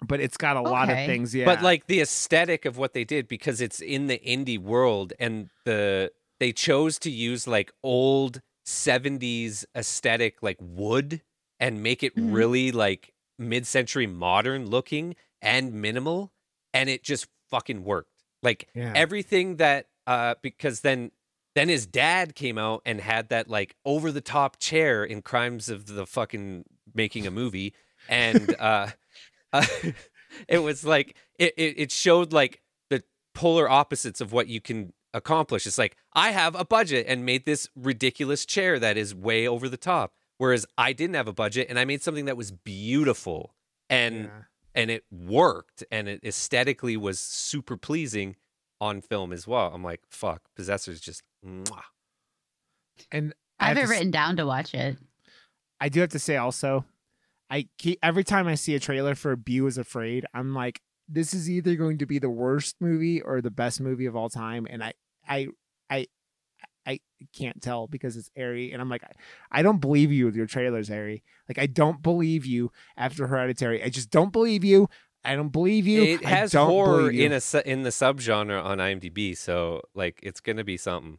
[0.05, 3.05] but it's got a lot of things yeah But like the aesthetic of what they
[3.05, 6.11] did because it's in the indie world and the
[6.41, 11.21] they chose to use like old 70s aesthetic like wood
[11.61, 12.33] and make it Mhm.
[12.35, 16.33] really like mid-century modern looking and minimal
[16.75, 18.09] and it just fucking worked.
[18.43, 21.11] Like yeah everything that uh because then
[21.55, 25.69] then his dad came out and had that like over the top chair in crimes
[25.69, 26.65] of the fucking
[26.95, 27.75] making a movie
[28.09, 28.89] and uh,
[29.53, 29.67] uh
[30.49, 33.03] it was like it, it it showed like the
[33.35, 35.67] polar opposites of what you can accomplish.
[35.67, 39.69] It's like I have a budget and made this ridiculous chair that is way over
[39.69, 43.55] the top, whereas I didn't have a budget and I made something that was beautiful
[43.91, 44.43] and Yeah.
[44.75, 48.37] And it worked and it aesthetically was super pleasing
[48.81, 49.71] on film as well.
[49.73, 51.83] I'm like, fuck, Possessor's just mwah.
[53.11, 54.97] And I have to it s- written down to watch it.
[55.81, 56.85] I do have to say also,
[57.51, 61.35] I keep, every time I see a trailer for Beau is Afraid, I'm like, this
[61.35, 64.67] is either going to be the worst movie or the best movie of all time,
[64.71, 64.95] and I,
[65.29, 65.49] I,
[66.87, 67.01] I,
[67.33, 68.73] can't tell because it's Ari.
[68.73, 71.23] and I'm like, I, I don't believe you with your trailers, Ari.
[71.49, 73.83] Like, I don't believe you after Hereditary.
[73.83, 74.89] I just don't believe you.
[75.25, 76.03] I don't believe you.
[76.03, 80.41] It I has horror in a su- in the subgenre on IMDb, so like it's
[80.41, 81.19] gonna be something.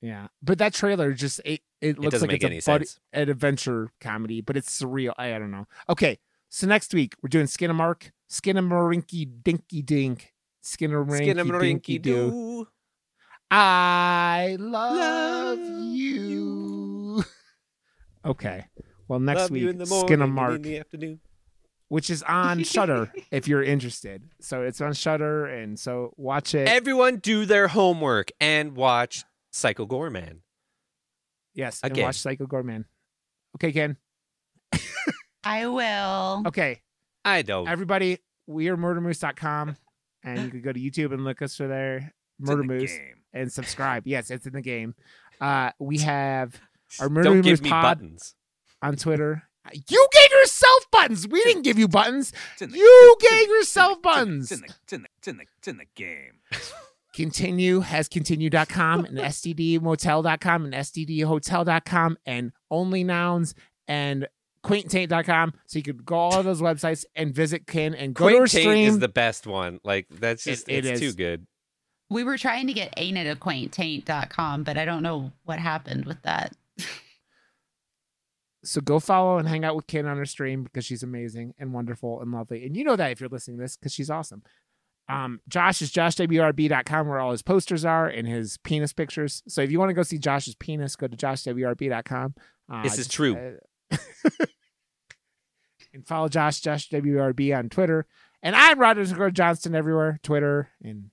[0.00, 3.90] Yeah, but that trailer just it, it looks doesn't like it's a buddy, an adventure
[4.00, 5.12] comedy, but it's surreal.
[5.18, 5.66] I, I don't know.
[5.88, 10.32] Okay, so next week we're doing Skin Skinamark, Skinamarink Dinky Dink,
[10.64, 12.68] Skinamarink Dinky Skinnamarink Doo.
[13.50, 13.56] Doo.
[13.56, 17.24] I love, Love you.
[18.24, 18.66] okay,
[19.08, 21.20] well next Love week you in the morning and in the afternoon.
[21.88, 24.22] which is on Shudder if you're interested.
[24.40, 26.68] So it's on Shudder, and so watch it.
[26.68, 30.40] Everyone do their homework and watch Psycho Goreman.
[31.54, 32.04] yes, and again.
[32.04, 32.84] watch Psycho Goreman.
[33.56, 33.96] Okay, Ken.
[35.44, 36.42] I will.
[36.48, 36.82] Okay.
[37.24, 37.68] I don't.
[37.68, 39.76] everybody we are murdermoose.com
[40.24, 42.92] and you can go to youtube and look us for there It's in murder moose
[42.92, 43.14] game.
[43.32, 44.94] and subscribe yes it's in the game
[45.40, 46.60] uh we have
[47.00, 48.34] our murder don't moose give me pod buttons.
[48.82, 49.42] on twitter
[49.90, 54.02] you gave yourself buttons we didn't give you buttons the, you gave yourself it's in
[54.02, 56.32] the- buttons It's in the it's in the it's in the it's in the game.
[57.14, 63.54] continue has continue.com and stdmotel.com and stdhotel.com and only nouns
[63.88, 64.26] and
[64.64, 68.50] quaintaint.com so you could go all those websites and visit kin and go to Quaint
[68.50, 69.80] Taint stream is the best one.
[69.84, 71.12] Like that's It- just it it's is.
[71.12, 71.46] too good.
[72.10, 75.58] We were trying to get ain't it a quaint taint.com, but I don't know what
[75.58, 76.54] happened with that.
[78.64, 81.72] So go follow and hang out with Kin on her stream because she's amazing and
[81.72, 82.66] wonderful and lovely.
[82.66, 84.42] And you know that if you're listening to this because she's awesome.
[85.08, 89.44] Um, Josh is joshwrb.com where all his posters are and his penis pictures.
[89.46, 92.34] So if you want to go see Josh's penis, go to joshwrb.com.
[92.70, 93.58] Uh, This is just, true.
[93.92, 93.96] uh,
[95.94, 98.06] and follow Josh, Josh WRB on Twitter.
[98.42, 101.10] And I'm Rod underscore Johnston everywhere, Twitter and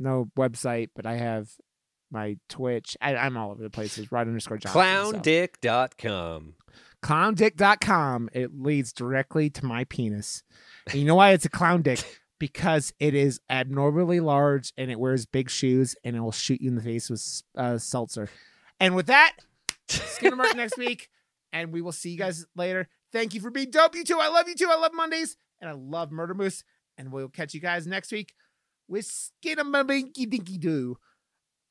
[0.00, 1.48] no website, but I have
[2.10, 2.96] my Twitch.
[3.00, 4.10] I, I'm all over the places.
[4.10, 4.82] Rod underscore Johnston.
[4.82, 6.54] so Clowndick.com.
[7.02, 10.42] clowndick.com it leads directly to my penis
[10.90, 14.98] and you know why it's a clown dick because it is abnormally large and it
[15.00, 18.28] wears big shoes and it will shoot you in the face with uh, seltzer
[18.78, 19.34] and with that
[19.88, 21.08] skinner mark next week
[21.52, 24.28] and we will see you guys later thank you for being dope you too i
[24.28, 26.62] love you too i love mondays and i love murder moose
[26.98, 28.34] and we'll catch you guys next week
[28.90, 30.96] with skinner dinky dinky doo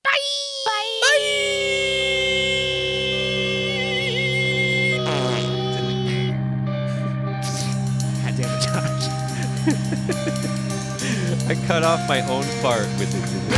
[0.04, 0.12] bye
[5.02, 6.38] It's in the game.
[8.24, 9.06] God damn it, Josh.
[11.50, 13.49] I cut off my own part with it.